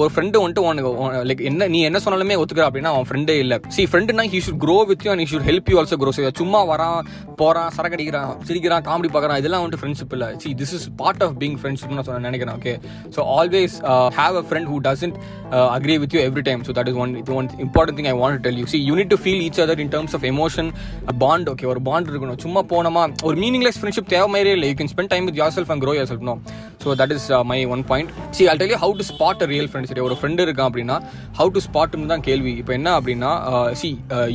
ஒரு 0.00 0.10
friend 0.14 0.42
வந்துட்டு 0.44 0.64
உனக்கு 0.68 0.92
like 1.30 1.44
என்ன 1.50 1.68
நீ 1.74 1.80
என்ன 1.90 2.00
சொன்னாலுமே 2.06 2.38
ஒத்துக்கிற 2.42 2.66
அப்படின்னா 2.68 2.92
அவன் 2.94 3.08
ஃப்ரெண்டே 3.10 3.36
இல்லை. 3.44 3.58
See 3.76 3.84
ஃப்ரெண்டுனா 3.92 4.26
he 4.34 4.40
should 4.46 4.60
grow 4.66 4.78
with 4.90 5.04
you 5.06 5.12
and 5.14 5.24
he 5.24 5.28
should 5.32 5.48
help 5.50 5.70
you 5.72 5.78
also 5.82 5.98
grow 6.02 6.12
சும்மா 6.42 6.62
வரான் 6.72 7.00
போறான் 7.40 7.70
சரக்கடிக்கிறான் 7.76 8.32
சிரிக்கிறான் 8.48 8.84
காமெடி 8.88 9.08
பார்க்குறான் 9.14 9.40
இதெல்லாம் 9.42 9.62
வந்துட்டு 9.62 9.82
ஃப்ரெண்ட்ஷிப் 9.82 10.14
இல்லை. 10.16 10.28
See 10.42 10.50
this 10.60 10.74
is 10.78 10.86
part 11.02 11.22
of 11.26 11.34
being 11.42 11.56
ஃப்ரெண்ட்ஷிப்னு 11.62 11.98
நான் 12.10 12.28
நினைக்கிறேன். 12.28 12.56
Okay 12.60 12.74
so 13.16 13.20
always 13.38 13.76
have 14.18 14.36
a 14.42 14.44
friend 14.50 14.68
who 14.72 14.78
doesn't 14.88 15.16
uh, 15.56 15.68
agree 15.78 15.96
with 16.02 16.12
you 16.14 16.20
every 16.28 16.44
time 16.48 16.60
so 16.66 16.72
that 16.78 16.88
is 16.90 16.96
one 17.02 17.12
the 17.28 17.34
one 17.38 17.48
important 17.58 17.94
thing 17.96 18.08
i 18.12 18.16
want 18.20 18.32
to 18.36 18.42
tell 18.46 18.56
you 18.60 18.66
see 18.72 18.80
you 18.88 18.94
need 19.00 19.10
to 19.14 19.18
feel 19.26 19.40
each 19.46 19.58
other 19.64 19.76
in 19.84 19.90
terms 19.94 20.12
of 20.18 20.22
emotion 20.32 20.66
a 21.12 21.16
bond 21.24 21.48
okay 21.52 21.68
ஒரு 21.72 21.82
bond 21.88 22.06
இருக்கணும் 22.12 22.40
சும்மா 22.44 22.62
போனோமா 22.72 23.02
ஒரு 23.28 23.36
meaningless 23.44 23.78
friendship 23.80 24.10
தேவை 24.14 24.28
மாதிரி 24.34 24.52
இல்லை 24.56 24.68
you 24.70 24.76
can 24.80 24.92
spend 24.94 25.12
time 25.14 25.26
with 25.30 25.38
yourself 25.58 25.72
and 25.74 25.84
grow 25.84 25.94
yourself 26.12 26.26
no 26.30 26.36
so 26.84 26.94
that 27.00 27.14
is 27.16 27.28
my 27.50 27.58
one 27.74 27.84
point 27.90 28.10
see 28.38 28.48
I'll 28.52 28.60
tell 28.62 28.72
you 28.74 28.78
how 28.84 28.94
to 29.00 29.06
spot 29.10 29.42
a 29.46 29.48
real 29.52 29.68
friend 29.70 29.90
சரி 29.90 30.04
ஒரு 30.06 30.16
ஃப்ரெண்டு 30.20 30.46
இருக்கான் 30.46 30.68
அப்படின்னா 30.70 30.96
ஹவு 31.38 31.52
டு 31.56 31.62
ஸ்பாட்னு 31.66 32.10
தான் 32.12 32.24
கேள்வி. 32.28 32.52
இப்போ 32.60 32.72
என்ன 32.78 32.88
அப்படின்னா 32.98 33.30
see 33.80 33.88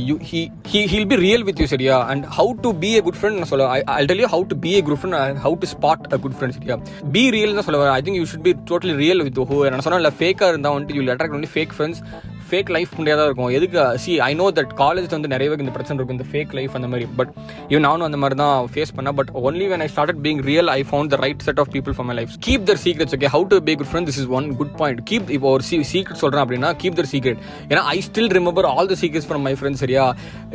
you 0.08 0.16
he 0.30 0.40
he 0.72 0.82
he'll 0.92 1.08
be 1.12 1.18
real 1.24 1.44
with 1.48 1.60
you 1.62 1.68
சரியா 1.74 1.96
and 2.12 2.24
how 2.38 2.52
to 2.64 2.72
be 2.82 2.90
a 2.96 3.02
good 3.06 3.18
friend 3.20 3.38
நான் 3.40 3.50
சொல்ல 3.52 3.68
I 3.96 4.04
tell 4.10 4.22
you 4.24 4.30
how 4.34 4.46
to 4.52 4.58
be 4.64 4.72
a 4.76 4.80
good 4.88 5.00
friend 5.00 5.18
and 5.20 5.40
how 5.46 5.56
to 5.62 5.68
spot 5.74 6.06
a 6.14 6.20
good 6.24 6.36
friend 6.38 6.56
சரியா 6.58 6.76
be 7.16 7.24
real 7.36 7.56
தான் 7.58 7.66
சொல்ல 7.68 7.92
I 7.92 8.00
think 8.06 8.20
you 8.20 8.26
should 8.32 8.46
be 8.48 8.54
totally 8.70 8.96
real 9.02 9.22
with 9.28 9.40
who 9.50 9.58
நான் 9.68 9.84
சொன்னேன் 9.86 10.02
இல்லை 10.02 10.14
ஃபேக்காக 10.20 10.50
இருந்தால் 10.54 10.76
வந்துட்டு 10.76 10.98
you 10.98 11.04
attract 11.14 11.36
only 11.38 11.52
fake 11.54 11.74
friends 11.78 12.02
fake 12.50 12.70
life 12.76 12.92
முடியாதான் 12.98 13.28
இருக்கும். 13.28 13.50
எதுக்கு 13.58 13.80
see 14.04 14.12
I 14.28 14.30
know 14.42 14.46
that 14.58 14.72
college 14.82 15.08
வந்து 15.16 15.32
நிறைய 15.34 15.46
பேருக்கு 15.48 15.66
இந்த 15.66 15.74
பிரச்சனை 15.78 15.96
இருக்கும் 16.00 16.18
இந்த 16.18 16.28
ஃபேக் 16.32 16.54
லைஃப் 16.58 16.76
அந்த 16.80 16.90
மாதிரி. 16.92 17.08
பட் 17.20 17.32
இவன் 17.72 17.86
நானும் 17.88 18.06
அந்த 18.08 18.20
மாதிரி 18.22 18.38
தான் 18.42 18.68
ஃபேஸ் 18.74 18.94
பண்ணேன். 18.98 19.16
But 19.20 19.32
only 19.46 19.68
when 19.72 19.84
I 19.86 19.88
start 19.94 20.22
being 20.26 20.42
real 20.50 20.70
I 20.76 20.80
found 20.90 21.12
the 21.14 21.20
right 21.24 21.44
set 21.48 21.62
of 21.64 21.72
people 21.76 21.96
for 21.98 22.08
my 22.10 22.16
life 22.20 22.34
keep 22.48 22.66
their 22.70 22.82
secrets 22.86 23.16
okay 23.18 23.30
how 23.36 23.46
to 23.54 23.58
be 23.68 23.74
good 23.82 23.90
friend 23.92 24.10
this 24.10 24.20
is 24.22 24.30
one 24.40 24.48
good 24.60 24.74
point 24.82 25.02
keep 25.10 25.28
இப்போ 25.38 25.50
ஒரு 25.56 25.66
secret 25.92 26.22
சொல்கிறேன் 26.24 26.44
அப்படின்னா 26.44 26.72
keep 26.82 26.98
their 27.00 27.10
secret 27.14 27.40
ஏன்னா 27.70 27.84
I 27.94 27.98
still 28.08 28.30
remember 28.38 28.68
all 28.74 28.90
the 28.92 28.98
secrets 29.02 29.28
from 29.30 29.44
my 29.48 29.54
friends 29.60 29.82
சரியா? 29.84 30.04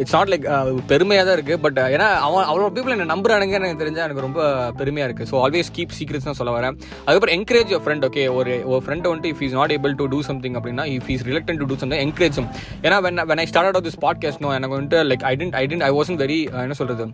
it's 0.02 0.16
not 0.18 0.30
like 0.34 0.46
uh, 0.54 0.64
பெருமையாக 0.92 1.26
தான் 1.28 1.38
இருக்குது 1.38 1.60
but 1.66 1.78
uh, 1.84 1.88
ஏன்னா 1.96 2.08
அவன் 2.28 2.46
அவ்வளோ 2.50 2.70
பீப்பிள் 2.76 2.94
என்ன 2.96 3.08
நம்புறானுங்க 3.14 3.56
எனக்கு 3.60 3.82
தெரிஞ்சா 3.84 4.04
எனக்கு 4.08 4.26
ரொம்ப 4.28 4.40
பெருமையாக 4.80 5.08
இருக்குது 5.10 5.30
ஸோ 5.32 5.38
ஆல்வேஸ் 5.46 5.70
கீப் 5.78 5.96
சீக்ரெட்ஸ் 6.00 6.28
தான் 6.30 6.38
சொல்ல 6.40 6.52
வரேன். 6.58 6.76
அதுக்கப்புறம் 7.06 7.36
என்கரேஜ் 7.38 7.72
ஃப்ரெண்ட் 7.86 8.06
ஓகே 8.08 8.24
ஒரு 8.38 8.54
ஒரு 8.72 8.82
ஃப்ரெண்ட் 8.86 9.08
வந்துட்டு 9.10 9.32
if 9.34 9.44
is 9.48 9.56
not 9.60 9.74
able 9.78 9.96
to 10.02 10.08
do 10.14 10.20
something 10.30 10.58
அப்படின்னா 10.60 10.86
if 10.98 11.10
is 11.16 11.26
reluctant 11.30 11.60
to 11.62 11.68
do 11.72 11.78
வந்து 11.86 12.02
என்கரேஜும் 12.06 12.50
ஏன்னா 12.82 13.00
when 13.06 13.26
when 13.32 13.44
I 13.44 13.46
start 13.46 13.80
of 13.80 13.88
this 13.88 14.02
podcast 14.02 14.44
no 14.46 14.52
எனக்கு 14.56 14.78
வந்துட்டு 14.78 15.02
like 15.12 15.26
I 15.32 15.36
tend 15.36 15.58
I 15.62 15.66
tend 15.68 15.88
I 15.90 15.92
wasn't 15.92 16.22
very 16.24 16.40
என்ன 16.62 16.74
சொல்கிறது 16.74 17.08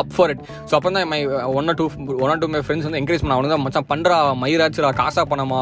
அப் 0.00 0.12
ஃபார் 0.16 0.30
இட் 0.32 0.42
ஸோ 0.68 0.72
அப்போ 0.78 0.90
தான் 0.96 1.08
my 1.12 1.20
one 1.58 1.72
two 1.80 1.86
one 2.24 2.30
or 2.32 2.40
two 2.42 2.48
my 2.54 2.60
friends 2.66 2.86
வந்து 2.88 3.00
என்கரேஜ் 3.02 3.22
பண்ண 3.22 3.36
அவனு 3.36 3.52
தான் 3.52 3.62
மச்சான் 3.64 3.88
பண்ணுறா 3.92 4.16
மயிராச்சுரா 4.42 4.90
காசா 5.00 5.22
பண்ணமா 5.30 5.60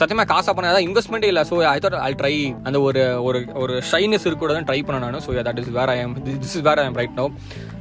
சத்தியமாக 0.00 0.28
காசா 0.32 0.52
பண்ண 0.56 0.72
அதான் 0.72 0.86
இன்வெஸ்ட்மெண்ட்டே 0.88 1.30
இல்லை. 1.32 1.44
So 1.50 1.54
I 1.74 1.76
thought 1.84 1.96
I 2.08 2.10
try 2.20 2.34
அந்த 2.68 2.80
ஒரு 2.88 3.02
ஒரு 3.28 3.40
ஒரு 3.62 3.74
ஷைனஸ் 3.90 4.26
இருக்கூட 4.28 4.52
தான் 4.58 4.68
ட்ரை 4.70 4.78
பண்ண 4.88 4.98
நான். 5.04 5.22
So 5.26 5.42
that 5.48 5.60
is 5.64 5.72
where 5.78 5.92
I 5.94 5.96
am 6.04 6.14
this 6.28 6.56
is 6.58 6.66
where 6.68 6.82
I 6.82 6.86
am 6.90 6.98
right 7.00 7.16
no 7.20 7.26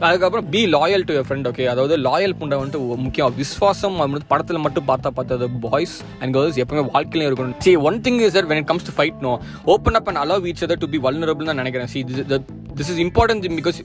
அதுக்கப்புறம் 0.07 0.47
be 0.53 0.61
loyal 0.77 1.05
to 1.09 1.13
your 1.17 1.27
friend 1.27 1.49
okay 1.51 1.63
அதாவது 1.73 1.97
லாயல் 2.07 2.37
புண்டை 2.39 2.57
வந்துட்டு 2.61 2.81
முக்கியம். 3.05 3.33
விஸ்வாசம் 3.41 3.97
வந்து 4.03 4.25
படத்தில் 4.33 4.63
மட்டும் 4.65 4.87
பார்த்தா 4.91 5.11
பார்த்தது 5.19 5.47
பாய்ஸ் 5.67 5.95
அண்ட் 6.21 6.31
கேர்ள்ஸ் 6.37 6.59
எப்பவுமே 6.63 6.85
வாழ்க்கையிலும் 6.95 7.29
இருக்கணும். 7.29 7.55
See 7.67 7.73
one 7.89 7.99
thing 8.07 8.19
is 8.27 8.37
when 8.51 8.61
it 8.61 8.69
comes 8.71 8.87
to 8.89 8.95
fight 8.99 9.19
no 9.27 9.33
open 9.75 9.99
up 9.99 10.09
and 10.11 10.21
allow 10.25 10.47
each 10.51 10.63
other 10.67 10.81
to 10.85 10.89
be 10.95 11.01
vulnerable 11.07 11.49
தான் 11.51 11.61
நினைக்கிறேன். 11.63 11.91
See 11.95 12.01
this 12.79 12.91
is 12.93 13.01
important 13.07 13.45
because 13.59 13.77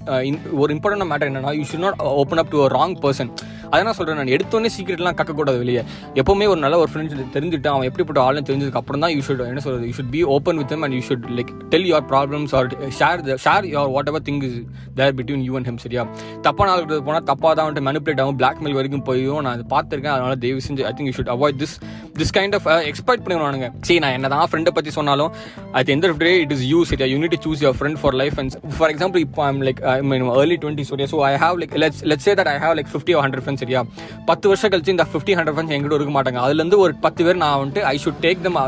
ஒரு 0.63 0.71
இம்பார்ட்டன்ட் 0.77 1.11
மேட்டர் 1.13 1.29
என்னன்னா 1.31 1.53
should 1.73 1.85
not 1.87 1.99
open 2.21 2.43
up 2.43 2.53
to 2.55 2.61
a 2.65 2.71
wrong 2.77 2.97
person 3.05 3.33
அதான் 3.75 3.97
சொல்கிறேன் 3.99 4.19
நான் 4.21 4.33
எடுத்தோடனே 4.37 4.71
சீக்கிரட்லாம் 4.75 5.17
கக்கக்கூடாது 5.19 5.59
வெளியே. 5.61 5.83
எப்பவுமே 6.21 6.47
ஒரு 6.53 6.61
நல்ல 6.65 6.77
ஒரு 6.79 6.91
ஃப்ரெண்ட்ஸ் 6.93 7.31
தெரிஞ்சுட்டு 7.37 7.69
அவன் 7.71 7.87
எப்படிப்பட்ட 7.91 8.21
ஆள்னு 8.25 8.43
தெரிஞ்சதுக்கு 8.49 8.81
அப்புறம் 8.81 9.03
தான் 9.05 9.13
யூ 9.15 9.21
ஷுட் 9.29 9.41
என்ன 9.47 9.63
சொல்றது 9.67 9.87
you 9.89 9.95
should 9.99 10.11
be 10.15 10.21
open 10.35 10.59
with 10.61 10.73
and 10.77 10.97
you 10.97 11.03
should 11.09 11.25
like 11.39 11.53
tell 11.73 11.87
your 11.91 12.05
problems 12.11 12.53
or 12.59 12.69
share 12.99 13.23
share 13.45 13.67
your 13.73 13.93
whatever 14.13 14.25
thing 14.27 14.41
is 14.49 14.59
there 14.99 15.15
between 15.21 15.45
you 15.49 15.55
and 15.61 15.69
him 15.71 15.81
சரியா? 15.85 16.03
தப்பான 16.47 16.69
ஆளுக்கு 16.75 16.99
போனால் 17.09 17.27
தப்பாக 17.31 17.53
தான் 17.55 17.67
வந்துட்டு 17.67 17.87
மேனிபுலேட் 17.89 18.21
ஆகும் 18.25 18.39
பிளாக்மெயில் 18.43 18.77
வரைக்கும் 18.79 19.05
போயும் 19.09 19.41
நான் 19.47 19.55
அதை 19.57 19.67
பார்த்துருக்கேன் 19.75 20.15
அதனால 20.17 20.37
தயவு 20.45 20.63
செஞ்சு 20.67 20.85
I 20.91 20.93
think 20.99 21.11
you 21.11 21.17
should 21.19 21.33
avoid 21.37 21.59
this 21.63 21.75
this 22.21 22.35
kind 22.39 22.57
of 22.59 22.69
expect 22.91 23.25
பண்ணிடுவானுங்க. 23.25 23.71
சரி 23.89 23.99
நான் 24.05 24.17
என்ன 24.19 24.31
தான் 24.35 24.47
ஃப்ரெண்டை 24.51 24.75
பற்றி 24.79 24.93
சொன்னாலும் 24.99 25.33
at 25.81 25.95
end the 25.97 26.13
day 26.25 26.35
it 26.45 26.55
is 26.59 26.67
you 26.73 26.81
சரியா? 26.93 27.09
You need 27.15 27.39
choose 27.47 27.65
your 27.67 27.79
friend 27.81 28.01
for 28.03 28.19
life 28.23 28.39
and 28.43 28.59
for 28.79 28.93
example 28.95 29.23
இப்போ 29.29 29.43
I'm 29.49 29.63
like 29.69 29.83
I 29.95 29.99
mean 30.13 30.29
early 30.37 30.59
twenty 30.65 30.87
சரியா? 30.91 31.09
So 31.15 31.21
I 31.31 31.35
have 31.45 31.59
like 31.63 31.75
let's 31.85 32.03
let's 32.13 32.29
say 32.29 32.35
that 32.41 32.53
I 32.55 32.57
have 32.65 32.77
like 32.81 32.91
fifty 32.95 33.17
hundred 33.25 33.45
friends 33.45 33.65
சரியா? 33.65 33.83
பத்து 34.31 34.47
வருஷம் 34.53 34.73
கழிச்சு 34.75 34.95
இந்த 34.97 35.07
fifty 35.13 35.35
hundred 35.39 35.57
friends 35.57 35.77
எங்கிட்ட 35.77 35.99
இருக்க 36.01 36.15
மாட்டாங்க. 36.19 36.41
அதுலேருந்து 36.47 36.79
ஒரு 36.85 36.93
பத்து 37.07 37.21
பேர் 37.27 37.41
நான் 37.45 37.59
வந்துட்டு 37.63 37.83
I 37.93 37.97
should 38.05 38.21
take 38.27 38.43
them 38.47 38.59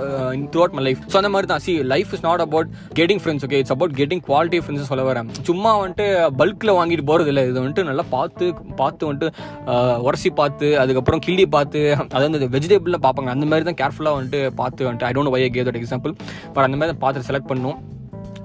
throughout 0.65 0.77
my 0.79 0.85
life 0.89 1.03
so 1.13 1.19
அந்த 1.23 1.31
மாதிரி 1.35 1.49
தான். 1.53 1.63
See 1.67 1.75
life 1.95 2.13
is 2.17 2.25
not 2.29 2.43
about 2.47 2.69
getting 3.01 3.23
friends 3.25 3.47
okay 3.49 3.61
it's 3.63 3.75
about 3.77 3.95
getting 4.01 4.23
quality 4.29 4.61
friends 4.65 4.91
சொல்ல 4.93 5.05
வரேன். 5.11 5.31
சும்மா 5.51 5.73
வந்துட்டு 5.83 6.07
பல்கில் 6.41 6.77
வாங்கிட்டு 6.81 7.07
போகிறது 7.11 7.31
இல்லை. 7.35 7.45
இது 7.51 7.59
வந்துட்டு 7.63 7.87
நல்லா 7.91 8.07
பார்த்து 8.17 8.45
பார்த்து 8.83 9.09
வந்துட்டு 9.11 9.31
uh, 9.73 9.97
உரசி 10.09 10.33
பார்த்து 10.41 10.69
அதுக்கப்புறம் 10.83 11.23
கிள்ளி 11.27 11.47
பார்த்து 11.57 11.81
அதாவது 12.15 12.35
வந்து 12.37 12.53
வெஜிடபிளில் 12.57 13.03
பார்ப்பாங்க. 13.07 13.31
அந்த 13.37 13.49
மாதிரி 13.51 13.67
தான் 13.71 13.81
கேர்ஃபுல்லாக 13.83 14.19
வந்துட்டு 14.19 14.43
பார்த்து 14.63 14.89
வந்துட்டு 14.89 15.09
I 15.11 15.13
don't 15.17 15.35
why 15.37 15.43
gave 15.57 15.69
that 15.71 15.81
example 15.83 16.15
but 16.55 16.67
அந்த 16.69 16.79
மாதிரி 16.79 16.93
தான் 16.95 17.03
பார்த்து 17.07 17.29
செலக்ட் 17.31 17.51
பண்ணும். 17.53 17.79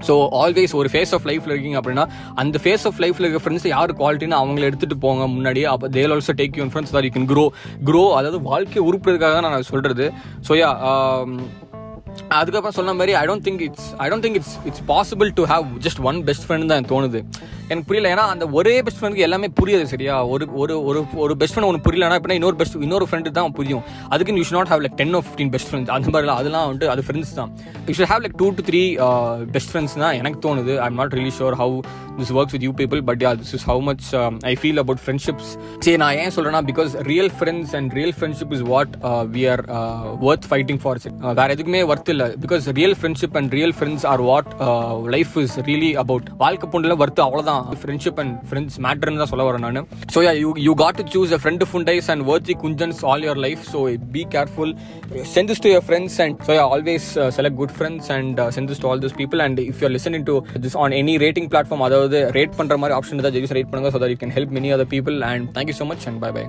ஸோ 0.07 0.13
ஆல்வேஸ் 0.41 0.73
ஒரு 0.79 0.89
ஃபேஸ் 0.93 1.13
ஆஃப் 1.17 1.25
லைஃப்ல 1.29 1.51
இருக்கீங்க 1.53 1.77
அப்படின்னா 1.81 2.05
அந்த 2.43 2.59
ஃபேஸ் 2.63 2.85
ஆஃப் 2.89 2.99
லைஃப்ல 3.03 3.25
இருக்க 3.25 3.41
ஃப்ரெண்ட்ஸ் 3.43 3.67
யார் 3.75 3.93
குவாலிட்டின்னு 4.01 4.39
அவங்கள 4.41 4.65
எடுத்துட்டு 4.69 4.97
போங்க 5.05 5.25
முன்னாடி 5.35 5.63
அப்போ 5.73 5.89
they'll 5.97 6.13
also 6.15 6.35
take 6.41 6.59
young 6.61 6.71
friends 6.73 6.93
that 6.95 7.05
you 7.07 7.13
can 7.17 7.29
grow 7.31 7.45
grow 7.89 8.03
அதாவது 8.19 8.39
வாழ்க்கையை 8.51 8.83
உருப்புறதுக்காக 8.89 9.33
தான் 9.37 9.47
நான் 9.49 9.69
சொல்றது. 9.73 10.07
ஸோ 10.49 10.53
யா 10.61 10.71
um, 10.91 11.33
அதுக்கப்புறம் 12.37 12.75
சொன்ன 12.77 12.93
மாதிரி 12.99 13.13
I 13.19 13.23
don't 13.29 13.45
think 13.47 13.61
it's 13.67 13.87
I 14.03 14.05
don't 14.09 14.25
think 14.25 14.37
it's 14.39 14.55
it's 14.69 14.83
possible 14.91 15.29
to 15.39 15.43
have 15.51 15.67
just 15.85 16.01
one 16.09 16.17
best 16.27 16.45
friend 16.47 16.71
தான் 16.71 16.89
தோணுது. 16.91 17.19
எனக்கு 17.69 17.87
புரியல. 17.89 18.11
ஏன்னா 18.13 18.25
அந்த 18.33 18.45
ஒரே 18.59 18.75
பெஸ்ட் 18.85 18.99
ஃப்ரெண்டுக்கு 18.99 19.25
எல்லாமே 19.27 19.47
புரியாது 19.59 19.85
சரியா? 19.93 20.15
ஒரு 20.33 20.45
ஒரு 20.61 20.75
ஒரு 20.89 21.01
ஒரு 21.23 21.33
பெஸ்ட் 21.41 21.55
ஃப்ரெண்ட் 21.55 21.69
ஒன்று 21.69 21.83
புரியலனா 21.87 22.17
அப்படின்னா 22.17 22.37
இன்னொரு 22.39 22.57
பெஸ்ட் 22.61 22.77
இன்னொரு 22.85 23.07
ஃப்ரெண்டு 23.11 23.33
தான் 23.37 23.55
புரியும். 23.59 23.83
அதுக்கு 24.13 24.37
you 24.39 24.45
should 24.49 24.57
not 24.59 24.71
have 24.73 24.83
like 24.85 24.97
ten 25.01 25.15
of 25.19 25.25
fifteen 25.27 25.51
best 25.55 25.69
friends 25.71 25.93
அந்த 25.97 26.07
மாதிரிலாம் 26.13 26.39
அதெல்லாம் 26.41 26.67
வந்துட்டு 26.69 26.89
அது 26.93 27.03
ஃப்ரெண்ட்ஸ் 27.07 27.33
தான். 27.39 27.51
You 27.87 27.93
should 27.99 28.11
have 28.11 28.21
like 28.25 28.37
two 28.41 28.47
to 28.59 28.63
three 28.69 28.83
best 29.55 29.71
friends 29.73 29.95
தான் 30.03 30.15
எனக்கு 30.21 30.39
தோணுது. 30.47 30.75
I 30.85 30.87
am 30.91 30.99
not 31.01 31.15
really 31.19 31.33
sure 31.39 31.57
how 31.63 31.77
this 32.19 32.33
works 32.39 32.55
with 32.55 32.65
you 32.67 32.71
people 32.81 33.01
but 33.09 33.21
yeah 33.25 33.33
this 33.41 33.53
is 33.59 33.65
how 33.71 33.83
much 33.89 34.07
I 34.51 34.53
feel 34.61 34.81
about 34.83 35.03
friendships 35.05 35.51
சரி 35.85 35.97
நான் 36.03 36.17
ஏன் 36.23 36.33
சொல்கிறேன்னா 36.37 36.63
because 36.71 36.95
real 37.11 37.31
friends 37.37 37.75
and 37.79 37.93
real 37.99 38.15
friendship 38.19 38.53
is 38.57 38.65
what 38.73 38.95
we 39.37 39.43
are 39.53 39.63
worth 40.29 40.47
fighting 40.51 40.81
for 40.85 41.01
வேற 41.41 41.47
எதுக்குமே 41.55 41.83
worth 41.93 42.11
இல்லை. 42.15 42.29
Because 42.45 42.65
real 42.81 42.97
friendship 43.01 43.37
and 43.41 43.53
real 43.59 43.75
friends 43.79 44.07
are 44.13 44.23
what 44.31 44.51
life 45.17 45.35
is 45.45 45.57
really 45.69 45.91
about 46.05 46.27
வாழ்க்கை 46.43 46.67
பொண்ணில் 46.73 46.99
worth 47.03 47.25
அவ்வளோதான் 47.27 47.58
ஃப்ரெண்ட்ஷிப் 47.79 48.19
அண்ட் 48.23 48.33
ஃப்ரெண்ட்ஸ் 48.49 48.77
மேட்டர்னு 48.85 49.21
தான் 49.21 49.31
சொல்ல 49.31 49.45
வரேன் 49.47 49.65
நான். 49.67 49.87
So 50.15 50.21
you 50.39 50.49
you 50.65 50.73
got 50.81 50.99
to 50.99 51.05
choose 51.15 51.33
a 51.37 51.39
friend 51.43 51.65
ஃபுண்டைஸ் 51.71 52.09
and 52.13 52.25
worthy 52.29 52.55
குஞ்சன்ஸ் 52.63 53.01
all 53.11 53.25
your 53.27 53.41
life 53.45 53.63
so 53.71 53.81
be 54.15 54.23
careful 54.35 54.73
send 55.33 55.51
this 55.51 55.63
to 55.65 55.71
your 55.73 55.85
friends 55.87 56.17
and 56.25 56.37
so 56.47 56.57
always 56.69 57.07
select 57.37 57.59
good 57.61 57.75
friends 57.77 58.09
and 58.17 58.41
send 58.57 58.71
this 58.71 58.83
to 58.83 58.89
all 58.91 59.03
this 59.05 59.17
people 59.21 59.43
and 59.47 59.61
if 59.67 59.81
you're 59.83 59.95
listening 59.97 60.27
to 60.31 60.35
this 60.65 60.77
on 60.83 60.95
any 61.01 61.15
rating 61.25 61.49
platform 61.53 61.85
அதாவது 61.89 62.19
rate 62.39 62.57
பண்ணுற 62.59 62.77
மாதிரி 62.83 62.97
option 62.99 63.25
தான் 63.27 63.35
ஜெயிஸ் 63.37 63.55
rate 63.59 63.71
பண்ணுங்க 63.71 63.91
so 63.95 64.01
that 64.03 64.13
you 64.15 64.19
can 64.23 64.35
help 64.37 64.55
many 64.59 64.71
other 64.77 64.91
people 64.95 65.17
and 65.31 65.47
thank you 65.57 65.77
so 65.81 65.87
much 65.91 66.07
and 66.11 66.21
bye 66.25 66.31
bye 66.37 66.45